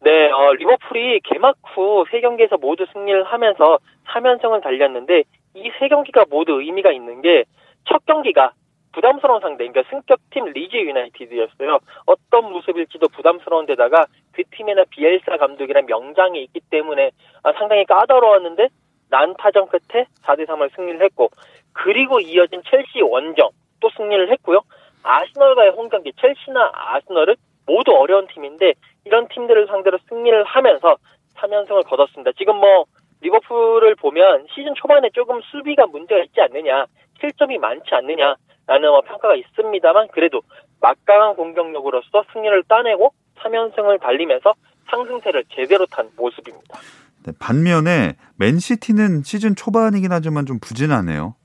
네, 0.05 0.31
어, 0.31 0.53
리버풀이 0.55 1.21
개막 1.21 1.57
후 1.63 2.05
3경기에서 2.11 2.61
모두 2.61 2.87
승리를 2.93 3.23
하면서 3.25 3.79
3연승을 4.09 4.63
달렸는데 4.63 5.23
이 5.55 5.71
3경기가 5.71 6.29
모두 6.29 6.61
의미가 6.61 6.93
있는 6.93 7.23
게 7.23 7.45
첫 7.89 8.05
경기가 8.07 8.53
부담스러운 8.93 9.41
상대, 9.41 9.67
그러니까 9.67 9.89
승격팀 9.89 10.53
리즈 10.53 10.77
유나이티드였어요. 10.77 11.79
어떤 12.05 12.53
모습일지도 12.53 13.09
부담스러운 13.09 13.65
데다가 13.65 14.07
그 14.33 14.43
팀에는 14.51 14.85
비엘사 14.91 15.39
감독이란 15.39 15.87
명장이 15.87 16.43
있기 16.45 16.61
때문에 16.69 17.11
아, 17.43 17.53
상당히 17.53 17.87
까다로웠는데 17.87 18.69
난타전 19.09 19.69
끝에 19.69 20.07
4대3을 20.25 20.75
승리를 20.75 21.03
했고 21.03 21.31
그리고 21.73 22.21
이어진 22.21 22.63
첼시 22.69 23.01
원정 23.01 23.51
또 23.81 23.89
승리를 23.97 24.31
했고요. 24.31 24.61
아스널과의 25.03 25.71
홈 25.71 25.89
경기 25.89 26.13
첼시나 26.13 26.71
아스널은 26.75 27.35
모두 27.67 27.93
어려운 27.93 28.27
팀인데 28.27 28.75
이런 29.05 29.29
팀들을 29.29 29.67
상대로 29.67 29.99
승리를 30.09 30.45
하면서 30.45 30.97
3연승을 31.37 31.87
거뒀습니다. 31.87 32.33
지금 32.39 32.57
뭐 32.57 32.85
리버풀을 33.21 33.95
보면 33.97 34.47
시즌 34.55 34.75
초반에 34.75 35.11
조금 35.11 35.41
수비가 35.43 35.87
문제가 35.87 36.23
있지 36.25 36.41
않느냐, 36.41 36.87
실점이 37.21 37.59
많지 37.59 37.87
않느냐라는 37.91 38.91
뭐 38.91 39.01
평가가 39.03 39.37
있습니다만 39.37 40.09
그래도 40.13 40.43
막강한 40.81 41.37
공격력으로서 41.37 42.25
승리를 42.33 42.65
따내고 42.65 43.13
3연승을 43.39 44.01
달리면서 44.01 44.55
상승세를 44.91 45.45
제대로 45.55 45.87
탄 45.87 46.11
모습입니다. 46.17 46.79
네, 47.25 47.33
반면에 47.41 48.17
맨시티는 48.39 49.23
시즌 49.23 49.55
초반이긴 49.55 50.11
하지만 50.11 50.45
좀 50.45 50.59
부진하네요. 50.61 51.37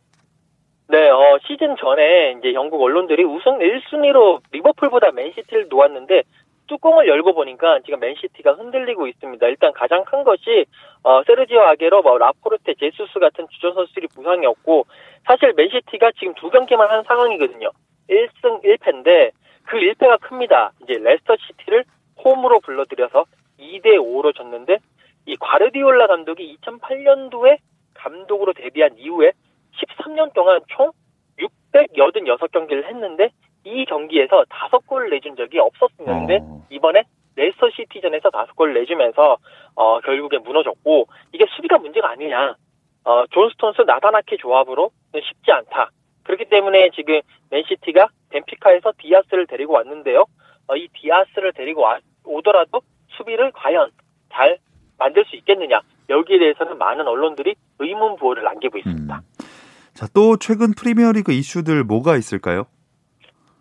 네, 0.90 1.10
어, 1.10 1.38
시즌 1.46 1.76
전에 1.76 2.38
이제 2.40 2.54
영국 2.54 2.82
언론들이 2.82 3.24
우승 3.24 3.60
1순위로 3.60 4.42
리버풀보다 4.52 5.12
맨시티를 5.12 5.68
놓았는데 5.70 6.24
뚜껑을 6.68 7.08
열고 7.08 7.34
보니까 7.34 7.80
지금 7.86 8.00
맨시티가 8.00 8.54
흔들리고 8.54 9.08
있습니다. 9.08 9.48
일단 9.48 9.74
가장 9.74 10.04
큰 10.06 10.24
것이 10.24 10.66
어, 11.04 11.24
세르지오 11.24 11.60
아게로, 11.62 12.02
뭐 12.02 12.18
라포르테, 12.18 12.76
제수스 12.76 13.20
같은 13.20 13.48
주전 13.52 13.74
선수들이 13.74 14.08
부상이었고 14.14 14.86
사실 15.26 15.54
맨시티가 15.56 16.12
지금 16.20 16.34
두 16.36 16.50
경기만 16.50 16.90
한 16.90 17.04
상황이거든요. 17.04 17.72
1승 18.10 18.64
1패인데 18.64 19.32
그 19.64 19.78
1패가 19.78 20.20
큽니다. 20.22 20.72
이제 20.84 20.94
레스터 21.00 21.36
시티를 21.36 21.84
홈으로 22.24 22.60
불러들여서 22.62 23.26
2대 23.60 23.98
5로 23.98 24.36
졌는데 24.36 24.78
이 25.26 25.36
과르디올라 25.38 26.08
감독이 26.08 26.58
2008년도에 26.62 27.58
감독으로 27.94 28.54
데뷔한 28.54 28.98
이후에 28.98 29.34
13년 29.76 30.34
동안 30.34 30.62
총 30.70 30.92
686경기를 31.74 32.86
했는데 32.86 33.30
이 33.78 33.86
경기에서 33.86 34.44
5골을 34.50 35.12
내준 35.12 35.36
적이 35.36 35.60
없었는데 35.60 36.40
어. 36.42 36.66
이번에 36.72 37.04
레스터 37.36 37.70
시티전에서 37.70 38.32
다섯 38.32 38.56
골을 38.56 38.74
내주면서 38.74 39.38
어, 39.76 40.00
결국에 40.00 40.40
무너졌고 40.40 41.08
이게 41.32 41.46
수비가 41.56 41.78
문제가 41.78 42.10
아니냐. 42.10 42.56
어, 43.04 43.26
존 43.30 43.50
스톤스 43.52 43.84
나단 43.84 44.17
아케 44.17 44.38
조합으로 44.38 44.90
쉽지 45.14 45.52
않다. 45.52 45.92
그렇기 46.24 46.46
때문에 46.46 46.90
지금 46.96 47.22
맨시티가 47.52 48.08
벤피카에서 48.32 48.94
디아스를 48.98 49.46
데리고 49.46 49.74
왔는데요. 49.74 50.26
어, 50.68 50.76
이 50.76 50.88
디아스를 50.94 51.54
데리고 51.54 51.82
와, 51.82 52.00
오더라도 52.26 52.82
수비를 53.10 53.52
과연 53.52 53.92
잘 54.34 54.58
만들 54.98 55.24
수 55.26 55.36
있겠느냐. 55.36 55.82
여기에 56.10 56.40
대해서는 56.40 56.80
많은 56.80 57.08
언론들이 57.08 57.54
의문 57.78 58.16
부호를 58.16 58.44
남기고 58.44 58.80
있습니다. 58.80 59.16
음. 59.16 59.46
자, 59.94 60.08
또 60.14 60.38
최근 60.38 60.74
프리미어리그 60.74 61.32
이슈들 61.32 61.84
뭐가 61.84 62.18
있을까요? 62.18 62.66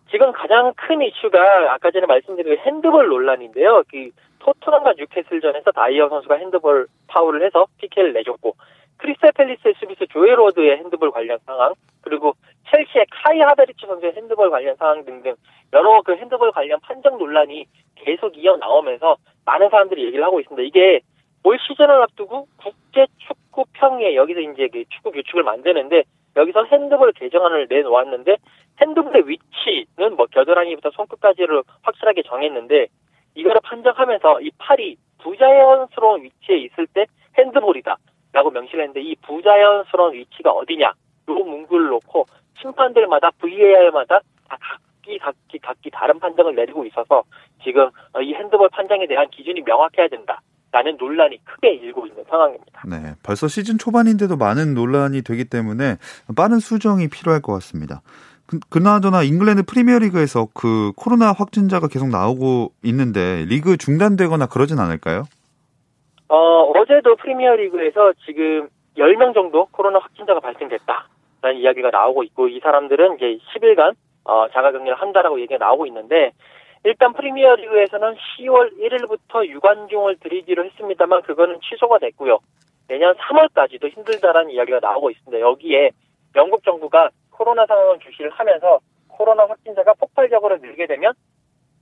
지금 0.09 0.31
가장 0.31 0.73
큰 0.75 1.01
이슈가 1.01 1.73
아까 1.73 1.91
전에 1.91 2.05
말씀드린 2.05 2.55
그 2.55 2.61
핸드볼 2.61 3.07
논란인데요. 3.07 3.83
그 3.89 4.09
토트넘과 4.39 4.93
뉴캐슬전에서 4.93 5.71
다이어 5.71 6.07
선수가 6.09 6.35
핸드볼 6.35 6.87
파울을 7.07 7.45
해서 7.45 7.67
PK를 7.79 8.13
내줬고 8.13 8.55
크리스탈 8.97 9.31
팰리스의 9.33 9.75
수비수 9.79 10.07
조엘 10.07 10.39
워드의 10.39 10.77
핸드볼 10.77 11.11
관련 11.11 11.37
상황 11.45 11.73
그리고 12.01 12.33
첼시의 12.71 13.05
카이 13.11 13.41
하베리츠 13.41 13.85
선수의 13.85 14.13
핸드볼 14.15 14.49
관련 14.49 14.75
상황 14.77 15.03
등등 15.05 15.35
여러 15.73 16.01
그 16.01 16.15
핸드볼 16.15 16.51
관련 16.51 16.79
판정 16.81 17.17
논란이 17.17 17.65
계속 17.95 18.37
이어 18.37 18.55
나오면서 18.57 19.17
많은 19.45 19.69
사람들이 19.69 20.05
얘기를 20.05 20.23
하고 20.23 20.39
있습니다. 20.39 20.63
이게 20.63 21.01
올 21.43 21.57
시즌을 21.59 22.01
앞두고 22.03 22.47
국제 22.57 23.05
축구 23.17 23.65
평의회 23.73 24.15
여기서 24.15 24.39
이제 24.39 24.67
그 24.71 24.83
축구 24.89 25.11
규칙을 25.11 25.43
만드는데 25.43 26.03
여기서 26.37 26.65
핸드볼 26.65 27.11
개정안을 27.13 27.67
내놓았는데 27.69 28.37
핸드볼의 28.79 29.27
위치는 29.27 30.15
뭐 30.15 30.27
겨드랑이부터 30.27 30.91
손끝까지를 30.91 31.63
확실하게 31.81 32.21
정했는데 32.23 32.87
이거를 33.35 33.59
판정하면서 33.63 34.41
이 34.41 34.51
팔이 34.57 34.97
부자연스러운 35.19 36.23
위치에 36.23 36.57
있을 36.57 36.87
때 36.87 37.05
핸드볼이다 37.37 37.97
라고 38.33 38.51
명시를 38.51 38.81
했는데 38.81 39.01
이 39.01 39.15
부자연스러운 39.15 40.13
위치가 40.13 40.51
어디냐 40.51 40.85
요 41.29 41.33
문구를 41.33 41.87
놓고 41.87 42.25
심판들마다 42.61 43.31
VAR마다 43.39 44.19
다 44.47 44.57
각기 44.59 45.17
각기 45.17 45.59
각기 45.59 45.89
다른 45.89 46.19
판정을 46.19 46.55
내리고 46.55 46.85
있어서 46.85 47.23
지금 47.63 47.89
이 48.21 48.33
핸드볼 48.33 48.69
판정에 48.69 49.07
대한 49.07 49.29
기준이 49.29 49.61
명확해야 49.61 50.07
된다. 50.07 50.41
라는 50.77 50.95
논란이 50.97 51.39
크게 51.43 51.73
일고 51.73 52.05
있는 52.05 52.23
상황입니다. 52.29 52.83
네, 52.87 53.15
벌써 53.23 53.47
시즌 53.47 53.79
초반인데도 53.79 54.37
많은 54.37 54.75
논란이 54.75 55.23
되기 55.23 55.45
때문에 55.45 55.97
빠른 56.35 56.59
수정이 56.59 57.07
필요할 57.09 57.41
것 57.41 57.51
같습니다. 57.53 58.01
그, 58.45 58.59
그나저나 58.69 59.23
잉글랜드 59.23 59.63
프리미어리그에서 59.63 60.49
그 60.53 60.91
코로나 60.95 61.31
확진자가 61.31 61.87
계속 61.87 62.09
나오고 62.09 62.73
있는데 62.83 63.45
리그 63.49 63.77
중단되거나 63.77 64.45
그러진 64.45 64.77
않을까요? 64.77 65.23
어, 66.29 66.35
어제도 66.35 67.15
프리미어리그에서 67.15 68.13
지금 68.27 68.69
10명 68.97 69.33
정도 69.33 69.65
코로나 69.71 69.97
확진자가 69.97 70.39
발생됐다라는 70.41 71.57
이야기가 71.57 71.89
나오고 71.89 72.21
있고 72.23 72.49
이 72.49 72.59
사람들은 72.59 73.15
이제 73.15 73.39
10일간 73.55 73.95
어, 74.25 74.47
자가격리를 74.53 74.93
한다라고 74.93 75.41
얘기가 75.41 75.57
나오고 75.57 75.87
있는데 75.87 76.33
일단 76.87 77.11
프리미어리그에서는 77.11 78.15
10월 78.15 78.79
1일부터 78.79 79.45
유관중을 79.45 80.19
들이기로 80.21 80.63
했습니다만 80.63 81.21
그거는 81.23 81.59
취소가 81.59 81.99
됐고요. 81.99 82.39
내년 82.87 83.13
3월까지도 83.15 83.89
힘들다라는 83.89 84.51
이야기가 84.51 84.79
나오고 84.79 85.11
있습니다. 85.11 85.37
여기에 85.37 85.91
영국 86.37 86.63
정부가 86.63 87.09
코로나 87.31 87.65
상황을 87.65 87.99
주시를 87.99 88.31
하면서 88.31 88.79
코로나 89.09 89.45
확진자가 89.47 89.95
폭발적으로 89.95 90.59
늘게 90.59 90.87
되면 90.87 91.13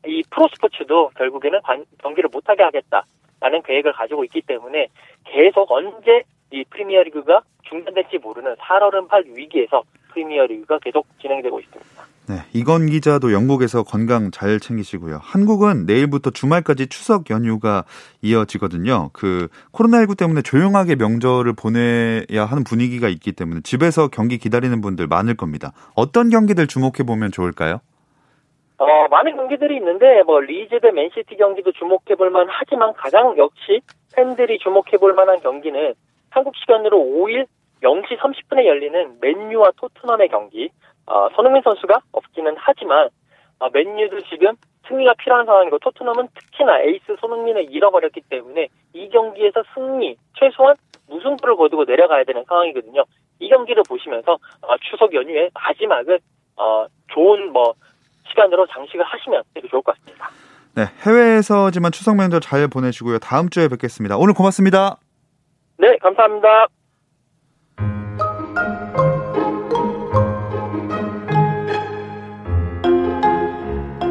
이 0.08 0.24
프로스포츠도 0.32 1.12
결국에는 1.16 1.60
경기를 2.00 2.28
못하게 2.34 2.64
하겠다라는 2.64 3.62
계획을 3.64 3.94
가지고 3.94 4.24
있기 4.24 4.42
때문에 4.42 4.88
계속 5.24 5.72
언제 5.72 6.24
이 6.50 6.64
프리미어리그가 6.64 7.44
중단될지 7.70 8.18
모르는 8.18 8.56
살얼음팔 8.58 9.26
위기에서 9.28 9.84
프리미어리그가 10.14 10.80
계속 10.80 11.06
진행되고 11.20 11.60
있습니다. 11.60 12.15
네, 12.28 12.38
이건 12.54 12.88
기자도 12.88 13.34
영국에서 13.34 13.84
건강 13.84 14.32
잘 14.32 14.60
챙기시고요. 14.60 15.20
한국은 15.22 15.86
내일부터 15.86 16.32
주말까지 16.32 16.88
추석 16.88 17.30
연휴가 17.30 17.84
이어지거든요. 18.24 19.12
그 19.14 19.48
코로나19 19.74 20.18
때문에 20.18 20.42
조용하게 20.42 20.96
명절을 20.96 21.54
보내야 21.54 22.46
하는 22.46 22.64
분위기가 22.64 23.10
있기 23.10 23.32
때문에 23.34 23.62
집에서 23.64 24.08
경기 24.08 24.40
기다리는 24.40 24.82
분들 24.82 25.06
많을 25.06 25.38
겁니다. 25.38 25.72
어떤 25.96 26.30
경기들 26.32 26.66
주목해 26.66 27.04
보면 27.06 27.32
좋을까요? 27.32 27.80
어, 28.80 28.86
많은 29.10 29.36
경기들이 29.36 29.76
있는데 29.78 30.24
뭐 30.24 30.40
리즈 30.40 30.80
대 30.82 30.90
맨시티 30.92 31.38
경기도 31.38 31.72
주목해 31.74 32.16
볼 32.18 32.32
만 32.32 32.48
하지만 32.50 32.94
가장 32.94 33.38
역시 33.38 33.82
팬들이 34.16 34.58
주목해 34.60 34.98
볼 35.00 35.14
만한 35.14 35.40
경기는 35.42 35.94
한국 36.32 36.56
시간으로 36.58 36.98
5일 36.98 37.46
0시 37.84 38.18
30분에 38.18 38.66
열리는 38.66 39.18
맨유와 39.22 39.72
토트넘의 39.78 40.30
경기. 40.30 40.70
어, 41.08 41.30
손흥민 41.36 41.62
선수가 41.64 42.00
없기는 42.12 42.56
하지만 42.58 43.10
어, 43.60 43.70
맨유도 43.72 44.22
지금 44.30 44.56
승리가 44.88 45.14
필요한 45.18 45.46
상황이고 45.46 45.80
토트넘은 45.80 46.28
특히나 46.36 46.80
에이스 46.82 47.16
손흥민을 47.20 47.72
잃어버렸기 47.72 48.22
때문에 48.30 48.68
이 48.94 49.10
경기에서 49.10 49.64
승리 49.74 50.16
최소한 50.40 50.76
무승부를 51.08 51.56
거두고 51.56 51.86
내려가야 51.86 52.24
되는 52.24 52.44
상황이거든요. 52.48 53.04
이 53.40 53.50
경기를 53.50 53.84
보시면서 53.88 54.34
어, 54.34 54.78
추석 54.90 55.14
연휴의 55.14 55.50
마지막을 55.54 56.20
어, 56.58 56.86
좋은 57.14 57.52
뭐 57.52 57.74
시간으로 58.30 58.66
장식을 58.68 59.04
하시면 59.04 59.44
되게 59.54 59.68
좋을 59.68 59.82
것 59.82 59.96
같습니다. 59.96 60.30
네, 60.76 60.84
해외에서지만 61.06 61.92
추석 61.92 62.18
명절 62.18 62.42
잘 62.42 62.68
보내시고요. 62.68 63.20
다음 63.20 63.50
주에 63.50 63.68
뵙겠습니다. 63.70 64.18
오늘 64.18 64.34
고맙습니다. 64.34 64.98
네, 65.78 65.98
감사합니다. 66.02 66.68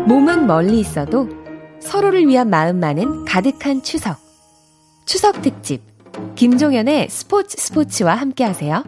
몸은 0.06 0.46
멀리 0.46 0.80
있어도 0.80 1.28
서로를 1.80 2.26
위한 2.26 2.50
마음만은 2.50 3.24
가득한 3.24 3.82
추석. 3.82 4.18
추석 5.06 5.40
특집. 5.40 5.80
김종현의 6.34 7.08
스포츠 7.08 7.56
스포츠와 7.56 8.14
함께 8.14 8.44
하세요. 8.44 8.84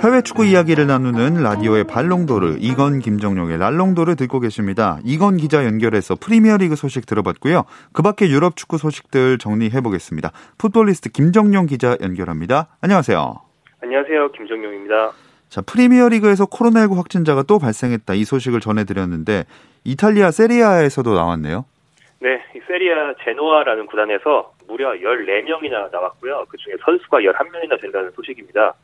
해외 0.00 0.22
축구 0.22 0.44
이야기를 0.44 0.86
나누는 0.86 1.42
라디오의 1.42 1.84
발롱도르 1.84 2.58
이건 2.60 3.00
김정용의 3.00 3.58
랄롱도르 3.58 4.14
듣고 4.14 4.38
계십니다. 4.38 5.00
이건 5.04 5.38
기자 5.38 5.64
연결해서 5.64 6.14
프리미어리그 6.14 6.76
소식 6.76 7.06
들어봤고요. 7.06 7.64
그 7.92 8.02
밖에 8.02 8.28
유럽 8.28 8.54
축구 8.54 8.78
소식들 8.78 9.38
정리해 9.38 9.80
보겠습니다. 9.80 10.30
풋볼리스트 10.58 11.10
김정용 11.10 11.66
기자 11.66 11.96
연결합니다. 12.00 12.68
안녕하세요. 12.80 13.40
안녕하세요. 13.82 14.30
김정용입니다. 14.32 15.25
자, 15.56 15.62
프리미어리그에서 15.62 16.44
코로나19 16.44 16.96
확진자가 16.96 17.42
또 17.44 17.58
발생했다. 17.58 18.12
이 18.12 18.24
소식을 18.24 18.60
전해드렸는데 18.60 19.44
이탈리아 19.84 20.30
세리아에서도 20.30 21.14
나왔네요. 21.14 21.64
네, 22.20 22.42
이 22.54 22.60
세리아 22.66 23.14
제노아라는 23.24 23.86
구단에서 23.86 24.52
무려 24.68 24.92
14명이나 24.92 25.90
나왔고요. 25.90 26.44
그중에 26.50 26.76
선수가 26.84 27.20
11명이나 27.20 27.80
된다는 27.80 28.10
소식입니다. 28.10 28.74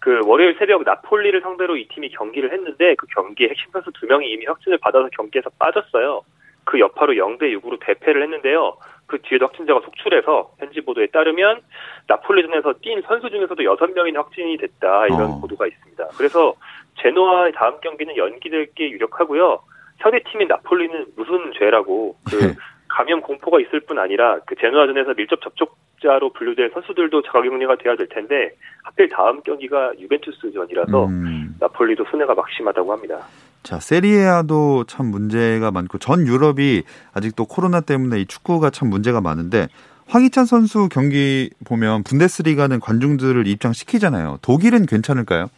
그 0.00 0.20
월요일 0.26 0.54
새벽 0.58 0.82
나폴리를 0.82 1.40
상대로 1.40 1.78
이 1.78 1.88
팀이 1.88 2.10
경기를 2.10 2.52
했는데 2.52 2.94
그 2.96 3.06
경기에 3.06 3.48
핵심 3.48 3.70
선수 3.70 3.90
두 3.92 4.04
명이 4.04 4.30
이미 4.30 4.44
확진을 4.44 4.76
받아서 4.82 5.08
경기에서 5.16 5.48
빠졌어요. 5.58 6.20
그 6.64 6.78
여파로 6.78 7.14
0대 7.14 7.42
6으로 7.58 7.78
대패를 7.80 8.22
했는데요. 8.22 8.76
그 9.06 9.20
뒤에도 9.22 9.46
확진자가 9.46 9.80
속출해서 9.80 10.52
현지 10.58 10.80
보도에 10.80 11.08
따르면 11.08 11.60
나폴리전에서 12.06 12.74
뛴 12.80 13.02
선수 13.06 13.28
중에서도 13.30 13.62
6명이 13.62 14.14
확진이 14.14 14.56
됐다 14.56 15.06
이런 15.06 15.22
어. 15.22 15.40
보도가 15.40 15.66
있습니다. 15.66 16.08
그래서 16.16 16.54
제노아의 17.00 17.52
다음 17.52 17.80
경기는 17.80 18.16
연기될 18.16 18.72
게 18.74 18.90
유력하고요. 18.90 19.60
현대 19.98 20.22
팀인 20.30 20.48
나폴리는 20.48 21.06
무슨 21.16 21.52
죄라고 21.58 22.16
그 22.28 22.36
네. 22.36 22.54
감염 22.88 23.20
공포가 23.20 23.60
있을 23.60 23.80
뿐 23.80 23.98
아니라 23.98 24.38
그 24.46 24.54
제노아전에서 24.56 25.14
밀접 25.14 25.40
접촉자로 25.40 26.32
분류될 26.32 26.70
선수들도 26.74 27.22
자가격리가 27.22 27.76
돼야 27.76 27.96
될 27.96 28.08
텐데 28.08 28.50
하필 28.84 29.08
다음 29.08 29.42
경기가 29.42 29.92
유벤투스전이라서 29.98 31.06
음. 31.06 31.56
나폴리도 31.60 32.04
손해가 32.10 32.34
막심하다고 32.34 32.92
합니다. 32.92 33.26
자, 33.62 33.78
세리에아도 33.78 34.84
참 34.84 35.06
문제가 35.06 35.70
많고 35.70 35.98
전 35.98 36.26
유럽이 36.26 36.82
아직도 37.14 37.46
코로나 37.46 37.80
때문에 37.80 38.20
이 38.20 38.26
축구가 38.26 38.70
참 38.70 38.88
문제가 38.88 39.20
많은데 39.20 39.68
황희찬 40.08 40.46
선수 40.46 40.88
경기 40.90 41.50
보면 41.64 42.02
분데스리가는 42.02 42.80
관중들을 42.80 43.46
입장시키잖아요. 43.46 44.38
독일은 44.42 44.86
괜찮을까요? 44.86 45.48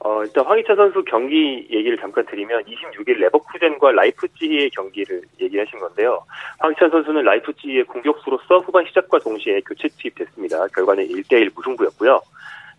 어, 0.00 0.22
일단 0.22 0.44
황희찬 0.44 0.76
선수 0.76 1.04
경기 1.04 1.66
얘기를 1.70 1.96
잠깐 1.98 2.26
드리면 2.26 2.64
26일 2.64 3.18
레버쿠젠과 3.18 3.92
라이프치히의 3.92 4.70
경기를 4.70 5.22
얘기하신 5.40 5.78
건데요. 5.80 6.24
황희찬 6.58 6.90
선수는 6.90 7.22
라이프치히의 7.22 7.84
공격수로서 7.84 8.58
후반 8.58 8.84
시작과 8.86 9.20
동시에 9.20 9.60
교체 9.60 9.88
투입됐습니다. 9.88 10.66
결과는 10.68 11.08
1대1 11.08 11.52
무승부였고요. 11.54 12.20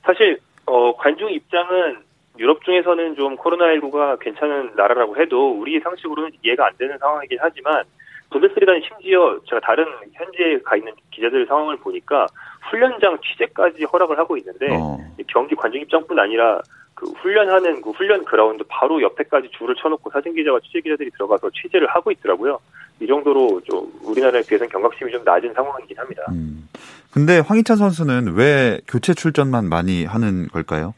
사실 0.04 0.40
어, 0.66 0.96
관중 0.98 1.32
입장은 1.32 2.07
유럽 2.40 2.64
중에서는 2.64 3.16
좀 3.16 3.36
코로나19가 3.38 4.20
괜찮은 4.20 4.72
나라라고 4.76 5.18
해도 5.18 5.52
우리 5.52 5.80
상식으로는 5.80 6.32
이해가 6.44 6.68
안 6.68 6.74
되는 6.78 6.98
상황이긴 6.98 7.38
하지만 7.42 7.84
분데스리가는 8.30 8.82
심지어 8.88 9.40
제가 9.48 9.62
다른 9.62 9.86
현지에 10.14 10.60
가 10.60 10.76
있는 10.76 10.92
기자들 11.12 11.46
상황을 11.48 11.78
보니까 11.78 12.28
훈련장 12.70 13.18
취재까지 13.22 13.86
허락을 13.86 14.18
하고 14.18 14.38
있는데 14.38 14.68
어. 14.72 14.98
경기 15.28 15.56
관중 15.56 15.82
입장뿐 15.82 16.20
아니라 16.20 16.62
그 16.94 17.10
훈련하는 17.12 17.82
그 17.82 17.92
훈련 17.92 18.26
그라운드 18.26 18.64
바로 18.68 19.02
옆에까지 19.02 19.50
줄을 19.58 19.76
쳐놓고 19.76 20.10
사진 20.10 20.34
기자와 20.34 20.60
취재 20.62 20.82
기자들이 20.82 21.12
들어가서 21.12 21.52
취재를 21.52 21.88
하고 21.88 22.12
있더라고요. 22.12 22.60
이 23.00 23.08
정도로 23.08 23.62
좀 23.70 23.92
우리나라에 24.04 24.42
비해서는 24.42 24.70
경각심이 24.70 25.12
좀 25.12 25.24
낮은 25.24 25.54
상황이긴 25.54 25.98
합니다. 25.98 26.24
음. 26.32 26.68
근데 27.14 27.40
황희찬 27.40 27.78
선수는 27.78 28.36
왜 28.36 28.80
교체 28.88 29.14
출전만 29.14 29.70
많이 29.70 30.06
하는 30.06 30.48
걸까요? 30.48 30.94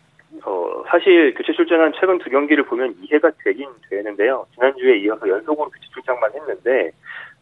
어, 0.89 0.91
사실 0.91 1.33
교체 1.35 1.53
출전한 1.53 1.93
최근 1.99 2.17
두 2.19 2.29
경기를 2.29 2.63
보면 2.65 2.95
이해가 3.01 3.31
되긴 3.43 3.69
되는데요. 3.89 4.45
지난주에 4.55 4.97
이어서 4.99 5.27
연속으로 5.27 5.69
교체 5.69 5.87
출장만 5.93 6.31
했는데 6.33 6.91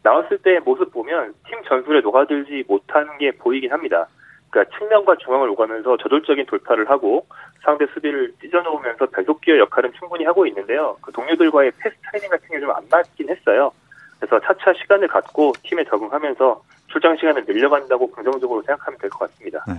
나왔을 0.02 0.38
때 0.38 0.58
모습 0.60 0.92
보면 0.92 1.34
팀 1.48 1.62
전술에 1.64 2.00
녹아들지 2.00 2.64
못한 2.68 3.18
게 3.18 3.32
보이긴 3.32 3.72
합니다. 3.72 4.06
그러니까 4.50 4.78
측면과 4.78 5.16
중앙을 5.16 5.48
오가면서 5.50 5.96
저돌적인 5.98 6.46
돌파를 6.46 6.88
하고 6.88 7.26
상대 7.62 7.86
수비를 7.92 8.32
찢어놓으면서 8.40 9.06
배속기어 9.06 9.58
역할은 9.58 9.92
충분히 9.98 10.24
하고 10.24 10.46
있는데요. 10.46 10.96
그 11.02 11.12
동료들과의 11.12 11.72
패스 11.78 11.96
타이밍 12.04 12.30
같은 12.30 12.48
게 12.48 12.60
좀 12.60 12.70
안 12.70 12.82
맞긴 12.90 13.28
했어요. 13.28 13.72
그래서 14.18 14.40
차차 14.40 14.72
시간을 14.74 15.08
갖고 15.08 15.52
팀에 15.62 15.84
적응하면서 15.84 16.62
출장 16.88 17.16
시간을 17.16 17.44
늘려간다고 17.46 18.10
긍정적으로 18.10 18.62
생각하면 18.62 18.98
될 18.98 19.10
것 19.10 19.20
같습니다. 19.20 19.64
네. 19.68 19.74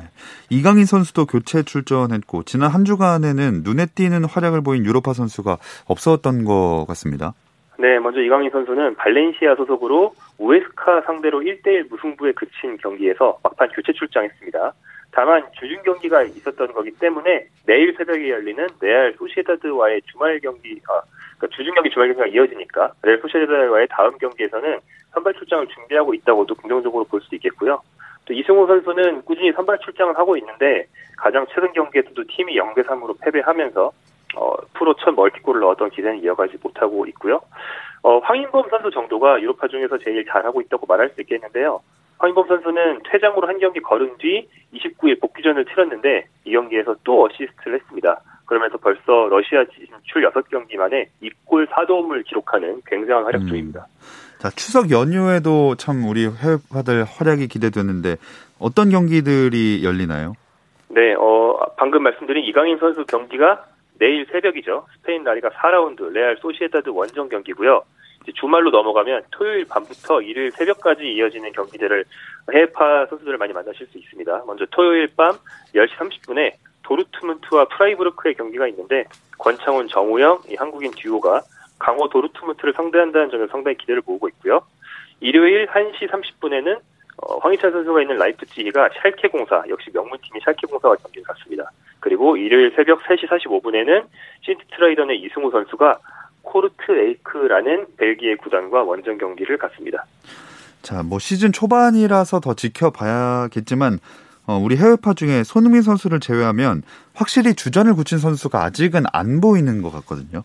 이강인 0.50 0.86
선수도 0.86 1.26
교체 1.26 1.64
출전했고 1.64 2.44
지난 2.44 2.70
한 2.72 2.86
주간에는 2.86 3.62
눈에 3.64 3.86
띄는 3.94 4.26
활약을 4.26 4.62
보인 4.62 4.86
유로파 4.86 5.14
선수가 5.14 5.58
없었던 5.88 6.46
것 6.46 6.86
같습니다. 6.90 7.34
네, 7.80 7.98
먼저 8.00 8.20
이강인 8.20 8.50
선수는 8.52 8.96
발렌시아 8.96 9.56
소속으로 9.56 10.14
우에스카 10.38 11.02
상대로 11.06 11.40
1대1 11.40 11.90
무승부에 11.90 12.34
그친 12.34 12.78
경기에서 12.78 13.40
막판 13.44 13.70
교체 13.70 13.94
출장했습니다. 13.94 14.74
다만 15.12 15.44
주중 15.60 15.82
경기가 15.84 16.22
있었던 16.24 16.74
거기 16.74 16.92
때문에 16.92 17.48
내일 17.66 17.96
새벽에 17.98 18.30
열리는 18.30 18.68
레알 18.82 19.14
소시에다드와의 19.18 20.02
주말 20.12 20.40
경기, 20.40 20.80
아, 20.88 21.02
그러니까 21.40 21.56
주중 21.56 21.74
경기 21.74 21.90
주말 21.90 22.14
경기가 22.14 22.28
이어지니까 22.28 22.92
레알 23.04 23.20
소시에다드와의 23.20 23.88
다음 23.90 24.18
경기에서는 24.18 24.80
선발 25.14 25.34
출장을 25.34 25.68
준비하고 25.68 26.14
있다고도 26.14 26.56
긍정적으로 26.56 27.06
볼 27.06 27.22
수 27.22 27.34
있겠고요. 27.36 27.82
또 28.26 28.34
이승호 28.34 28.68
선수는 28.68 29.24
꾸준히 29.24 29.52
선발 29.54 29.80
출장을 29.80 30.16
하고 30.18 30.38
있는데 30.38 30.86
가장 31.18 31.48
최근 31.54 31.72
경기에서도 31.74 32.22
팀이 32.30 32.56
0대 32.58 32.86
3으로 32.86 33.16
패배하면서 33.22 33.92
어, 34.36 34.56
프로 34.76 34.94
첫 34.96 35.16
멀티골을 35.16 35.62
넣었던 35.62 35.90
기세는 35.90 36.22
이어가지 36.24 36.58
못하고 36.62 37.08
있고요. 37.08 37.42
어, 38.04 38.20
황인범 38.20 38.70
선수 38.70 38.92
정도가 38.92 39.42
유럽파 39.42 39.68
중에서 39.68 39.98
제일 39.98 40.24
잘하고 40.26 40.62
있다고 40.62 40.86
말할 40.86 41.10
수 41.10 41.22
있겠는데요. 41.22 41.82
황인범 42.20 42.48
선수는 42.48 43.02
퇴장으로 43.10 43.48
한 43.48 43.58
경기 43.60 43.80
거른 43.80 44.18
뒤 44.20 44.48
29일 44.74 45.20
복귀전을 45.20 45.66
치렀는데 45.66 46.26
이 46.46 46.52
경기에서 46.52 46.96
또 47.04 47.26
어시스트를 47.26 47.80
했습니다. 47.80 48.22
그러면서 48.50 48.78
벌써 48.78 49.28
러시아 49.30 49.64
진출 49.66 50.28
6경기 50.28 50.76
만에 50.76 51.08
2골 51.22 51.68
4도움을 51.68 52.26
기록하는 52.26 52.82
굉장한 52.88 53.26
활약 53.26 53.46
중입니다. 53.46 53.82
음. 53.88 54.40
자, 54.40 54.50
추석 54.50 54.90
연휴에도 54.90 55.76
참 55.76 56.04
우리 56.06 56.26
해외파들 56.26 57.04
활약이 57.04 57.48
기대되는데 57.48 58.16
어떤 58.58 58.90
경기들이 58.90 59.84
열리나요? 59.84 60.34
네, 60.88 61.14
어, 61.14 61.60
방금 61.78 62.02
말씀드린 62.02 62.44
이강인 62.44 62.80
선수 62.80 63.06
경기가 63.06 63.66
내일 64.00 64.26
새벽이죠. 64.32 64.88
스페인 64.98 65.24
라리가 65.24 65.50
4라운드 65.50 66.10
레알 66.12 66.38
소시에다드 66.38 66.90
원정 66.90 67.30
경기고요. 67.30 67.84
주말로 68.36 68.72
넘어가면 68.72 69.24
토요일 69.32 69.66
밤부터 69.66 70.22
일요일 70.22 70.52
새벽까지 70.52 71.04
이어지는 71.04 71.52
경기들을 71.52 72.04
해외파 72.52 73.06
선수들을 73.08 73.38
많이 73.38 73.54
만나실 73.54 73.88
수 73.88 73.98
있습니다. 74.00 74.44
먼저 74.48 74.66
토요일 74.72 75.08
밤 75.16 75.34
10시 75.76 75.90
30분에 75.98 76.54
도르트문트와 76.90 77.66
프라이부르크의 77.66 78.34
경기가 78.34 78.68
있는데 78.68 79.06
권창훈, 79.38 79.88
정우영, 79.88 80.42
이 80.50 80.56
한국인 80.56 80.92
듀오가 80.98 81.42
강호 81.78 82.10
도르트문트를 82.10 82.74
상대한다는 82.74 83.30
점에 83.30 83.48
상당히 83.48 83.78
기대를 83.78 84.02
모으고 84.06 84.28
있고요. 84.30 84.62
일요일 85.22 85.68
1시 85.68 86.10
30분에는 86.10 86.80
어, 87.22 87.38
황희찬 87.40 87.72
선수가 87.72 88.02
있는 88.02 88.18
라이프치히가 88.18 88.90
샬케공사 89.02 89.64
역시 89.70 89.90
명문팀이 89.94 90.40
샬케공사와 90.44 90.96
경기를 90.96 91.24
갖습니다. 91.24 91.70
그리고 92.00 92.38
일요일 92.38 92.74
새벽 92.76 93.02
3시 93.04 93.28
45분에는 93.28 94.06
신트트라이던의 94.42 95.22
이승우 95.22 95.52
선수가 95.52 96.00
코르트 96.42 96.92
에이크라는 96.92 97.88
벨기에 97.98 98.36
구단과 98.36 98.84
원정 98.84 99.18
경기를 99.18 99.58
갖습니다. 99.58 100.06
자, 100.82 101.04
뭐 101.04 101.20
시즌 101.20 101.52
초반이라서 101.52 102.40
더 102.40 102.54
지켜봐야겠지만 102.54 103.96
어, 103.96 104.29
우리 104.58 104.78
해외파 104.78 105.14
중에 105.14 105.44
손흥민 105.44 105.82
선수를 105.82 106.20
제외하면 106.20 106.84
확실히 107.14 107.54
주전을 107.54 107.94
굳힌 107.96 108.18
선수가 108.18 108.64
아직은 108.64 109.04
안 109.14 109.42
보이는 109.42 109.82
것 109.82 109.92
같거든요. 109.92 110.44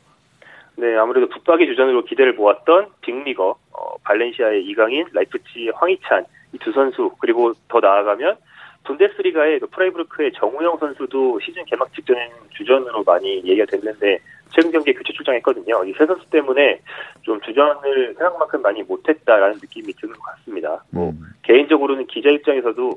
네, 0.77 0.97
아무래도 0.97 1.29
붙박이 1.29 1.67
주전으로 1.67 2.05
기대를 2.05 2.35
모았던 2.35 2.89
빅리거, 3.01 3.57
어, 3.73 3.97
발렌시아의 4.03 4.65
이강인, 4.67 5.07
라이프치 5.13 5.71
황희찬 5.75 6.25
이 6.53 6.59
두 6.59 6.71
선수 6.73 7.11
그리고 7.21 7.53
더 7.69 7.81
나아가면 7.81 8.37
분데스리가의 8.85 9.61
그 9.61 9.67
프라이부르크의 9.69 10.33
정우영 10.37 10.77
선수도 10.79 11.41
시즌 11.41 11.65
개막 11.65 11.93
직전엔 11.95 12.31
주전으로 12.51 13.03
많이 13.05 13.37
얘기가 13.39 13.65
됐는데 13.67 14.19
최근 14.53 14.71
경기에 14.71 14.93
교체 14.95 15.13
출장했거든요. 15.15 15.85
이 15.87 15.95
세 15.99 16.07
선수 16.07 16.25
때문에 16.31 16.81
좀 17.23 17.41
주전을 17.41 18.15
생각만큼 18.19 18.63
많이 18.63 18.83
못했다라는 18.83 19.55
느낌이 19.63 19.93
드는 19.95 20.15
것 20.15 20.23
같습니다. 20.23 20.85
뭐 20.91 21.11
음. 21.11 21.33
개인적으로는 21.43 22.07
기자 22.07 22.29
입장에서도 22.31 22.93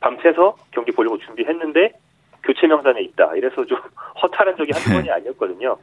밤새서 0.00 0.56
경기 0.70 0.92
보려고 0.92 1.18
준비했는데 1.18 1.92
교체 2.44 2.66
명단에 2.66 3.00
있다. 3.02 3.34
이래서 3.36 3.64
좀 3.64 3.78
허탈한 4.22 4.56
적이 4.56 4.72
한두 4.72 4.90
번이 4.92 5.10
아니었거든요. 5.10 5.76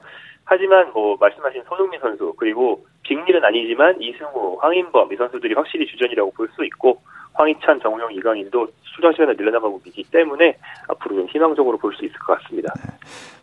하지만 0.45 0.91
뭐 0.93 1.17
말씀하신 1.19 1.63
손흥민 1.67 1.99
선수 1.99 2.33
그리고 2.37 2.85
빅밀은 3.03 3.43
아니지만 3.43 3.99
이승우, 4.01 4.57
황인범 4.61 5.11
이 5.11 5.15
선수들이 5.15 5.53
확실히 5.55 5.87
주전이라고 5.87 6.31
볼 6.31 6.47
수 6.55 6.63
있고 6.65 7.01
황희찬, 7.33 7.81
정우영, 7.81 8.13
이강인도 8.13 8.67
수장 8.83 9.11
시간을 9.11 9.35
늘려나가고 9.35 9.81
있기 9.87 10.03
때문에 10.09 10.55
앞으로 10.87 11.15
좀 11.17 11.27
희망적으로 11.27 11.77
볼 11.77 11.93
수 11.93 12.05
있을 12.05 12.15
것 12.19 12.39
같습니다. 12.39 12.73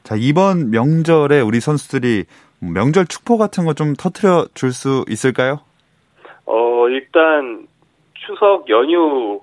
자, 0.02 0.14
이번 0.16 0.70
명절에 0.70 1.40
우리 1.40 1.60
선수들이 1.60 2.24
명절 2.60 3.06
축포 3.06 3.36
같은 3.36 3.64
거 3.66 3.74
좀 3.74 3.94
터트려 3.94 4.46
줄 4.54 4.72
수 4.72 5.04
있을까요? 5.08 5.60
어 6.46 6.88
일단 6.88 7.66
추석 8.14 8.68
연휴 8.70 9.40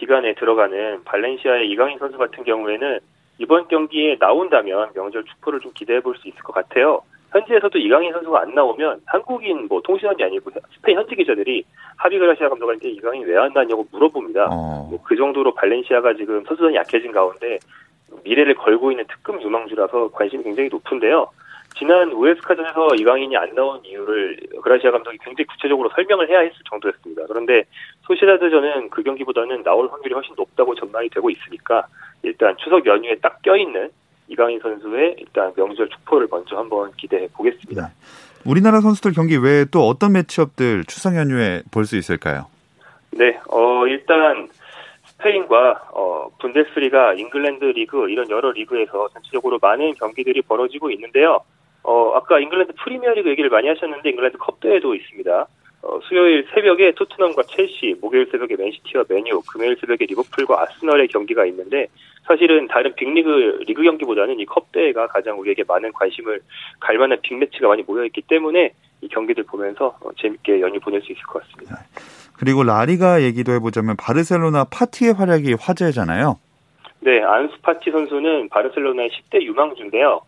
기간에 0.00 0.34
들어가는 0.34 1.04
발렌시아의 1.04 1.68
이강인 1.70 1.98
선수 1.98 2.16
같은 2.16 2.42
경우에는 2.42 2.98
이번 3.38 3.68
경기에 3.68 4.16
나온다면 4.18 4.90
명절 4.94 5.24
축포를 5.24 5.60
좀 5.60 5.72
기대해 5.74 6.00
볼 6.00 6.16
수 6.16 6.26
있을 6.26 6.40
것 6.40 6.52
같아요. 6.54 7.02
현지에서도 7.32 7.78
이강인 7.78 8.12
선수가 8.12 8.40
안 8.40 8.54
나오면 8.54 9.02
한국인 9.06 9.68
뭐 9.68 9.80
통신원이 9.82 10.24
아니고 10.24 10.50
스페인 10.74 10.98
현지 10.98 11.14
기자들이 11.14 11.62
하비그라시아 11.96 12.48
감독한테 12.48 12.88
이강인 12.90 13.24
왜 13.24 13.36
안 13.36 13.52
나냐고 13.52 13.86
물어봅니다. 13.92 14.48
어. 14.50 14.88
뭐그 14.90 15.14
정도로 15.16 15.54
발렌시아가 15.54 16.14
지금 16.14 16.42
선수단이 16.44 16.74
약해진 16.74 17.12
가운데 17.12 17.58
미래를 18.24 18.54
걸고 18.56 18.90
있는 18.90 19.04
특급 19.06 19.40
유망주라서 19.42 20.10
관심이 20.10 20.42
굉장히 20.42 20.68
높은데요. 20.70 21.28
지난 21.78 22.10
우에스카전에서 22.10 22.96
이강인이 22.98 23.36
안 23.36 23.54
나온 23.54 23.80
이유를 23.84 24.36
그라시아 24.62 24.90
감독이 24.90 25.16
굉장히 25.22 25.46
구체적으로 25.46 25.88
설명을 25.94 26.28
해야 26.28 26.40
했을 26.40 26.56
정도였습니다. 26.68 27.22
그런데 27.28 27.62
소시에다드전은 28.10 28.90
그 28.90 29.02
경기보다는 29.04 29.62
나올 29.62 29.88
확률이 29.88 30.14
훨씬 30.14 30.34
높다고 30.36 30.74
전망이 30.74 31.08
되고 31.10 31.30
있으니까 31.30 31.86
일단 32.22 32.56
추석 32.58 32.84
연휴에 32.84 33.16
딱 33.22 33.40
껴있는 33.42 33.90
이강인 34.28 34.58
선수의 34.60 35.16
일단 35.18 35.52
명절 35.56 35.88
축포를 35.88 36.26
먼저 36.30 36.56
한번 36.56 36.90
기대해 36.96 37.28
보겠습니다. 37.32 37.90
우리나라 38.44 38.80
선수들 38.80 39.12
경기 39.12 39.36
외에 39.36 39.64
또 39.70 39.86
어떤 39.86 40.12
매치업들 40.12 40.84
추석 40.86 41.14
연휴에 41.14 41.62
볼 41.70 41.84
수 41.84 41.96
있을까요? 41.96 42.46
네, 43.12 43.38
어, 43.48 43.86
일단 43.86 44.48
스페인과 45.04 45.90
어, 45.92 46.28
분데스리가 46.40 47.14
잉글랜드 47.14 47.64
리그 47.64 48.08
이런 48.08 48.28
여러 48.30 48.50
리그에서 48.50 49.08
전체적으로 49.12 49.58
많은 49.60 49.94
경기들이 49.94 50.42
벌어지고 50.42 50.90
있는데요. 50.92 51.40
어, 51.82 52.12
아까 52.14 52.38
잉글랜드 52.40 52.72
프리미어리그 52.82 53.28
얘기를 53.30 53.50
많이 53.50 53.68
하셨는데 53.68 54.08
잉글랜드 54.10 54.38
컵 54.38 54.60
대회도 54.60 54.94
있습니다. 54.94 55.46
어, 55.82 55.98
수요일 56.02 56.46
새벽에 56.52 56.92
토트넘과 56.92 57.42
첼시, 57.44 57.96
목요일 58.00 58.28
새벽에 58.30 58.54
맨시티와 58.56 59.04
메뉴, 59.08 59.40
금요일 59.50 59.76
새벽에 59.80 60.04
리버풀과 60.06 60.62
아스널의 60.62 61.08
경기가 61.08 61.46
있는데 61.46 61.86
사실은 62.26 62.68
다른 62.68 62.94
빅리그 62.94 63.64
리그 63.66 63.82
경기보다는 63.82 64.38
이 64.40 64.44
컵 64.44 64.72
대회가 64.72 65.06
가장 65.06 65.38
우리에게 65.40 65.64
많은 65.66 65.92
관심을 65.92 66.40
갈 66.80 66.98
만한 66.98 67.18
빅매치가 67.22 67.68
많이 67.68 67.82
모여 67.82 68.04
있기 68.04 68.22
때문에 68.22 68.72
이 69.00 69.08
경기들 69.08 69.44
보면서 69.44 69.96
어, 70.02 70.10
재밌게 70.20 70.60
연휴 70.60 70.78
보낼 70.80 71.00
수 71.00 71.12
있을 71.12 71.22
것 71.24 71.42
같습니다. 71.42 71.78
그리고 72.38 72.62
라리가 72.62 73.22
얘기도 73.22 73.52
해보자면 73.52 73.96
바르셀로나 73.96 74.64
파티의 74.64 75.14
활약이 75.14 75.54
화제잖아요. 75.60 76.38
네, 77.00 77.22
안수 77.22 77.56
파티 77.62 77.90
선수는 77.90 78.50
바르셀로나의 78.50 79.08
10대 79.10 79.42
유망주인데요. 79.42 80.20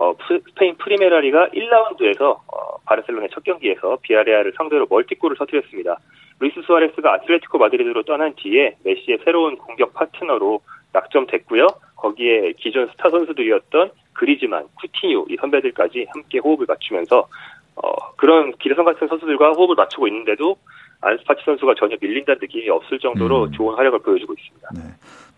어, 0.00 0.14
스페인 0.48 0.76
프리메라리가 0.76 1.50
1라운드에서 1.50 2.38
어, 2.46 2.78
바르셀로나의 2.86 3.28
첫 3.34 3.44
경기에서 3.44 3.98
비야레알을 4.00 4.54
상대로 4.56 4.86
멀티골을 4.88 5.36
터뜨렸습니다. 5.36 5.98
루이스 6.38 6.62
수아레스가 6.62 7.12
아틀레티코 7.12 7.58
마드리드로 7.58 8.04
떠난 8.04 8.32
뒤에 8.34 8.76
메시의 8.82 9.18
새로운 9.24 9.58
공격 9.58 9.92
파트너로 9.92 10.62
낙점됐고요. 10.94 11.66
거기에 11.96 12.54
기존 12.56 12.88
스타 12.88 13.10
선수들이었던 13.10 13.90
그리즈만, 14.14 14.68
쿠티뉴 14.80 15.26
이 15.28 15.36
선배들까지 15.36 16.06
함께 16.14 16.38
호흡을 16.38 16.64
맞추면서 16.66 17.28
어, 17.76 18.12
그런 18.16 18.52
기라성 18.56 18.86
같은 18.86 19.06
선수들과 19.06 19.50
호흡을 19.50 19.74
맞추고 19.74 20.08
있는데도 20.08 20.56
안수 21.02 21.22
파티 21.22 21.42
선수가 21.44 21.74
전혀 21.74 21.96
밀린다는 22.00 22.38
느낌이 22.40 22.70
없을 22.70 22.98
정도로 22.98 23.44
음. 23.44 23.52
좋은 23.52 23.74
활약을 23.74 23.98
보여주고 23.98 24.32
있습니다. 24.32 24.68
네. 24.76 24.80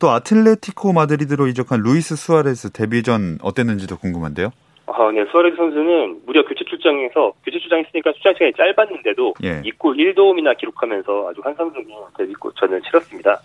또 0.03 0.11
아틀레티코 0.11 0.93
마드리드로 0.93 1.47
이적한 1.47 1.81
루이스 1.81 2.17
수아레스 2.17 2.73
데뷔전 2.73 3.39
어땠는지도 3.41 3.97
궁금한데요. 3.99 4.51
아, 4.87 5.13
네. 5.15 5.25
수아레스 5.31 5.55
선수는 5.55 6.23
무려 6.27 6.45
교체 6.45 6.65
출장에서 6.65 7.33
교체 7.47 7.61
출장했으니까 7.61 8.11
출장 8.15 8.35
시간이 8.35 8.53
짧았는데도 8.55 9.35
예. 9.45 9.63
2골 9.63 9.95
1도움이나 9.95 10.59
기록하면서 10.59 11.31
아주 11.31 11.41
환상적인 11.45 11.89
데뷔골전을 12.19 12.83
치렀습니다. 12.83 13.39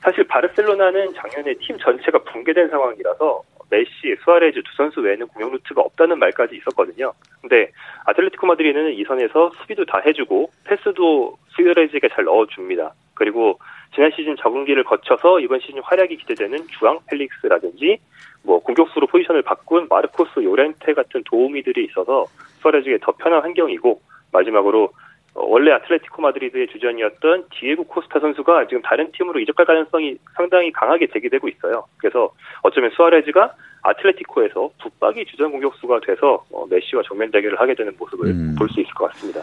사실 0.00 0.24
바르셀로나는 0.24 1.12
작년에 1.12 1.52
팀 1.60 1.76
전체가 1.76 2.20
붕괴된 2.20 2.70
상황이라서 2.70 3.42
메시, 3.68 4.16
수아레즈 4.24 4.62
두 4.62 4.76
선수 4.78 5.00
외에는 5.00 5.26
공격 5.28 5.52
루트가 5.52 5.82
없다는 5.82 6.18
말까지 6.18 6.56
있었거든요. 6.56 7.12
근데 7.42 7.70
아틀레티코 8.06 8.46
마드리드는 8.46 8.94
이 8.94 9.04
선에서 9.04 9.52
수비도 9.60 9.84
다 9.84 10.00
해주고 10.06 10.50
패스도 10.64 11.36
수아레즈에게 11.50 12.08
잘 12.08 12.24
넣어줍니다. 12.24 12.94
그리고 13.12 13.58
지난 13.94 14.10
시즌 14.14 14.36
적응기를 14.36 14.84
거쳐서 14.84 15.40
이번 15.40 15.60
시즌 15.60 15.80
활약이 15.82 16.16
기대되는 16.16 16.58
주앙 16.78 17.00
펠릭스라든지 17.06 17.98
뭐 18.42 18.60
공격수로 18.60 19.06
포지션을 19.08 19.42
바꾼 19.42 19.86
마르코스 19.88 20.42
요렌테 20.42 20.94
같은 20.94 21.22
도우미들이 21.24 21.86
있어서 21.86 22.26
수아레즈에게 22.60 22.98
더 23.02 23.12
편한 23.12 23.42
환경이고 23.42 24.00
마지막으로 24.32 24.84
어, 24.84 24.90
원래 25.34 25.72
아틀레티코 25.72 26.22
마드리드의 26.22 26.68
주전이었던 26.68 27.44
디에고 27.58 27.84
코스타 27.84 28.20
선수가 28.20 28.66
지금 28.66 28.82
다른 28.82 29.12
팀으로 29.12 29.40
이적할 29.40 29.64
가능성이 29.64 30.16
상당히 30.34 30.72
강하게 30.72 31.06
제기되고 31.12 31.48
있어요. 31.48 31.84
그래서 31.98 32.32
어쩌면 32.62 32.90
수아레즈가 32.90 33.52
아틀레티코에서 33.82 34.70
붙박이 34.82 35.24
주전 35.26 35.52
공격수가 35.52 36.00
돼서 36.06 36.44
어, 36.52 36.66
메시와 36.68 37.02
정면 37.06 37.30
대결을 37.30 37.60
하게 37.60 37.74
되는 37.74 37.92
모습을 37.98 38.26
음. 38.28 38.54
볼수 38.58 38.80
있을 38.80 38.92
것 38.94 39.10
같습니다. 39.12 39.40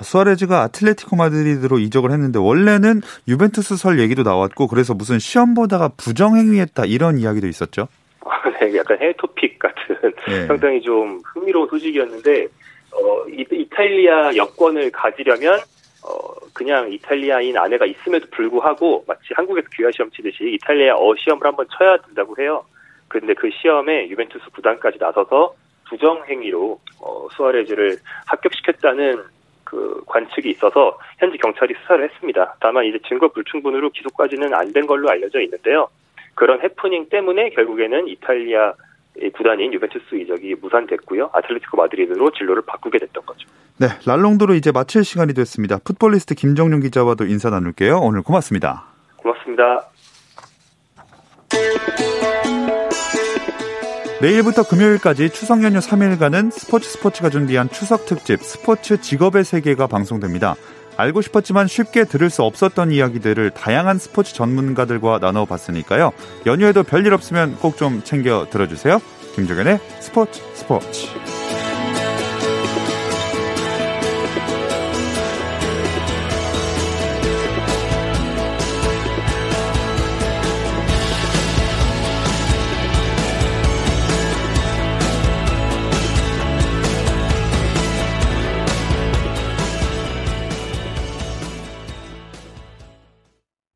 수아레즈가 0.00 0.62
아틀레티코 0.62 1.16
마드리드로 1.16 1.78
이적을 1.78 2.10
했는데 2.10 2.38
원래는 2.38 3.00
유벤투스 3.26 3.76
설 3.76 3.98
얘기도 4.00 4.22
나왔고 4.22 4.66
그래서 4.66 4.94
무슨 4.94 5.18
시험 5.18 5.54
보다가 5.54 5.90
부정 5.96 6.36
행위했다 6.36 6.84
이런 6.86 7.18
이야기도 7.18 7.46
있었죠. 7.46 7.88
네, 8.60 8.76
약간 8.76 8.98
해외 9.00 9.12
토픽 9.16 9.58
같은 9.58 10.12
네. 10.28 10.46
상당히 10.46 10.80
좀 10.82 11.20
흥미로운 11.24 11.68
소식이었는데 11.68 12.48
어, 12.98 13.24
이탈리아 13.28 14.34
여권을 14.36 14.90
가지려면 14.90 15.58
어, 16.04 16.34
그냥 16.54 16.92
이탈리아인 16.92 17.56
아내가 17.56 17.86
있음에도 17.86 18.26
불구하고 18.30 19.04
마치 19.06 19.22
한국에서 19.34 19.68
귀화 19.74 19.90
시험 19.92 20.10
치듯이 20.10 20.54
이탈리아어 20.54 21.14
시험을 21.16 21.46
한번 21.46 21.66
쳐야 21.76 21.96
된다고 21.98 22.34
해요. 22.40 22.64
그런데 23.08 23.34
그 23.34 23.50
시험에 23.50 24.08
유벤투스 24.08 24.50
구단까지 24.54 24.98
나서서 24.98 25.54
부정 25.88 26.22
행위로 26.28 26.78
어, 27.00 27.28
수아레즈를 27.36 27.96
합격시켰다는 28.26 29.22
그 29.64 30.02
관측이 30.06 30.48
있어서 30.50 30.98
현재 31.18 31.36
경찰이 31.36 31.74
수사를 31.82 32.02
했습니다. 32.08 32.56
다만 32.60 32.84
이제 32.86 32.98
증거 33.06 33.28
불충분으로 33.28 33.90
기소까지는 33.90 34.54
안 34.54 34.72
된 34.72 34.86
걸로 34.86 35.10
알려져 35.10 35.40
있는데요. 35.40 35.88
그런 36.34 36.62
해프닝 36.62 37.08
때문에 37.08 37.50
결국에는 37.50 38.08
이탈리아 38.08 38.72
구단인 39.36 39.72
유벤투스 39.72 40.14
이적이 40.14 40.56
무산됐고요. 40.60 41.30
아틀레티코 41.32 41.76
마드리드로 41.76 42.32
진로를 42.32 42.62
바꾸게 42.66 42.98
됐던 42.98 43.24
거죠. 43.26 43.48
네, 43.78 43.88
랄롱도로 44.06 44.54
이제 44.54 44.72
마칠 44.72 45.04
시간이 45.04 45.34
됐습니다. 45.34 45.78
풋볼리스트 45.78 46.34
김정용 46.34 46.80
기자와도 46.80 47.26
인사 47.26 47.50
나눌게요. 47.50 47.98
오늘 47.98 48.22
고맙습니다. 48.22 48.86
고맙습니다. 49.16 49.88
내일부터 54.20 54.64
금요일까지 54.64 55.30
추석 55.30 55.62
연휴 55.62 55.78
3일간은 55.78 56.50
스포츠 56.50 56.88
스포츠가 56.88 57.30
준비한 57.30 57.68
추석 57.68 58.04
특집 58.04 58.40
스포츠 58.40 59.00
직업의 59.00 59.44
세계가 59.44 59.86
방송됩니다. 59.86 60.56
알고 60.98 61.22
싶었지만 61.22 61.68
쉽게 61.68 62.04
들을 62.04 62.28
수 62.28 62.42
없었던 62.42 62.92
이야기들을 62.92 63.52
다양한 63.52 63.98
스포츠 63.98 64.34
전문가들과 64.34 65.20
나눠봤으니까요. 65.20 66.12
연휴에도 66.44 66.82
별일 66.82 67.14
없으면 67.14 67.56
꼭 67.56 67.78
좀 67.78 68.02
챙겨 68.02 68.44
들어주세요. 68.50 69.00
김종현의 69.36 69.78
스포츠 70.00 70.42
스포츠. 70.54 71.06